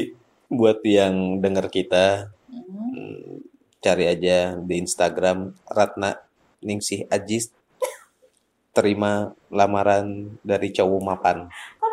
buat 0.51 0.83
yang 0.83 1.39
dengar 1.39 1.71
kita 1.71 2.27
Mhm. 2.51 2.91
hmm, 2.91 3.35
cari 3.79 4.11
aja 4.11 4.59
di 4.59 4.75
Instagram 4.75 5.55
Ratna 5.71 6.19
Ningsih 6.59 7.07
Ajis 7.07 7.55
terima 8.75 9.31
lamaran 9.47 10.35
dari 10.43 10.75
cowok 10.75 11.01
mapan. 11.01 11.47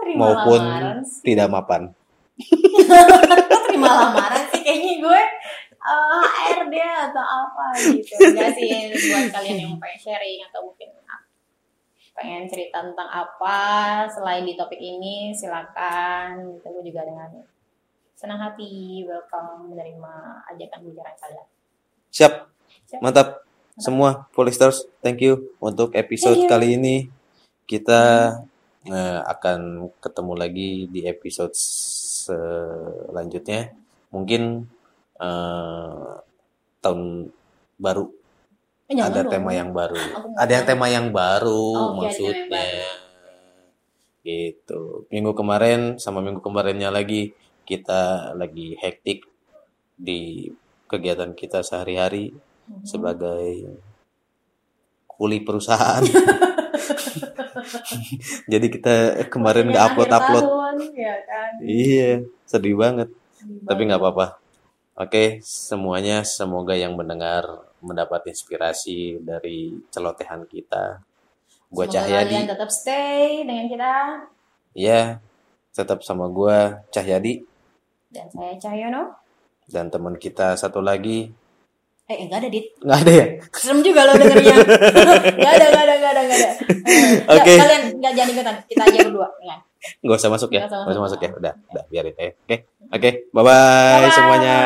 Terima 0.08 0.20
maupun 0.24 0.60
lamaran 0.64 0.98
sih? 1.04 1.20
tidak 1.20 1.48
mapan. 1.52 1.82
Kok 3.52 3.62
terima 3.68 3.90
lamaran 3.92 4.44
sih 4.48 4.60
kayaknya 4.64 4.94
gue 5.04 5.20
eh, 5.76 6.24
HRD 6.24 6.76
atau 7.12 7.24
apa 7.24 7.66
gitu 7.76 8.12
enggak 8.16 8.56
sih 8.56 8.88
buat 8.88 9.28
kalian 9.36 9.56
yang 9.68 9.74
pengen 9.76 10.00
sharing 10.00 10.40
atau 10.48 10.64
mungkin 10.64 10.88
pengen 12.18 12.50
cerita 12.50 12.82
tentang 12.82 13.06
apa 13.06 13.58
selain 14.10 14.42
di 14.42 14.58
topik 14.58 14.82
ini 14.82 15.30
silakan 15.30 16.58
gitu 16.58 16.66
gue 16.66 16.90
juga 16.90 17.06
dengan 17.06 17.30
senang 18.18 18.42
hati 18.42 19.06
welcome 19.06 19.70
menerima 19.70 20.42
ajakan 20.50 20.82
bicara 20.82 21.14
kalian 21.14 21.46
Siap. 22.08 22.32
Siap. 22.88 23.00
Mantap. 23.04 23.44
Semua 23.78 24.26
Polisters, 24.34 24.90
thank 25.06 25.22
you 25.22 25.54
untuk 25.62 25.94
episode 25.94 26.34
Thank 26.34 26.50
you. 26.50 26.50
kali 26.50 26.68
ini. 26.74 26.96
Kita 27.62 28.34
eh, 28.88 29.20
akan 29.24 29.90
ketemu 30.00 30.32
lagi 30.34 30.70
di 30.88 31.00
episode 31.04 31.52
selanjutnya. 31.54 33.72
Mungkin 34.10 34.42
eh, 35.18 36.10
tahun 36.80 37.02
baru 37.76 38.04
Eh, 38.88 38.96
ada 38.96 39.20
dong. 39.20 39.28
tema 39.28 39.52
yang 39.52 39.68
baru. 39.70 40.00
Ada 40.34 40.52
yang 40.56 40.64
tema 40.64 40.86
yang 40.88 41.06
baru 41.12 41.52
Oh, 41.52 41.76
iya, 41.76 41.84
yang 41.84 41.96
maksudnya. 42.00 42.64
Gitu. 44.24 45.08
Minggu 45.08 45.32
kemarin 45.32 45.96
sama 45.96 46.20
minggu 46.20 46.40
kemarinnya 46.40 46.88
lagi 46.88 47.32
kita 47.64 48.32
lagi 48.32 48.76
hektik 48.76 49.24
di 49.92 50.48
kegiatan 50.88 51.32
kita 51.32 51.60
sehari-hari 51.60 52.32
Mhm. 52.32 52.84
sebagai 52.84 53.48
kuli 55.06 55.40
perusahaan. 55.40 56.00
Jadi 58.52 58.66
kita 58.72 58.94
kemarin 59.28 59.70
nggak 59.72 59.84
upload 59.92 60.10
upload. 60.10 60.44
tahun, 60.44 60.76
ya 60.94 61.16
kan 61.26 61.50
Iya, 61.60 62.10
sedih 62.48 62.76
banget. 62.78 63.08
Sedih 63.36 63.64
Tapi 63.66 63.80
nggak 63.88 64.00
apa-apa. 64.00 64.26
Oke, 64.98 65.38
semuanya 65.46 66.26
semoga 66.26 66.74
yang 66.74 66.98
mendengar 66.98 67.46
mendapat 67.78 68.26
inspirasi 68.34 69.22
dari 69.22 69.78
celotehan 69.94 70.42
kita. 70.50 71.02
Gua 71.70 71.84
Semoga 71.86 72.00
kalian 72.02 72.24
Cahyadi, 72.26 72.38
tetap 72.48 72.70
stay 72.72 73.44
dengan 73.44 73.66
kita 73.68 73.92
ya, 74.72 75.20
tetap 75.76 76.00
sama 76.00 76.26
gua 76.32 76.82
Cahyadi 76.88 77.44
dan 78.08 78.26
saya 78.32 78.56
Cahyono 78.56 79.12
dan 79.68 79.92
teman 79.92 80.16
kita 80.16 80.56
satu 80.56 80.80
lagi 80.80 81.28
eh 82.08 82.16
enggak 82.24 82.38
ada 82.40 82.48
dit 82.48 82.64
nggak 82.80 82.98
ada 83.04 83.12
ya? 83.12 83.26
serem 83.52 83.80
juga 83.84 84.00
lo 84.08 84.12
dengernya 84.16 84.56
nggak 85.38 85.52
ada 85.54 85.66
nggak 85.68 85.84
ada 85.84 85.94
nggak 85.94 86.12
ada 86.12 86.20
nggak 86.24 86.38
ada 86.38 86.50
Eh, 87.28 87.36
Oke. 87.36 87.52
kalian 87.54 87.82
nggak 88.00 88.12
jangan 88.16 88.30
ikutan 88.32 88.54
kita 88.64 88.82
aja 88.82 88.98
berdua 89.04 89.28
kan 89.38 89.60
Nggak 90.02 90.18
usah 90.18 90.30
masuk 90.32 90.50
ya? 90.50 90.66
Nggak 90.66 90.90
usah 90.90 91.04
masuk. 91.06 91.18
ya? 91.22 91.30
Udah, 91.38 91.52
udah 91.70 91.84
biarin 91.86 92.14
ya. 92.18 92.34
Oke, 92.34 92.56
oke, 92.90 93.10
bye 93.30 93.42
bye 93.46 93.54
Bye-bye. 94.02 94.10
semuanya. 94.10 94.56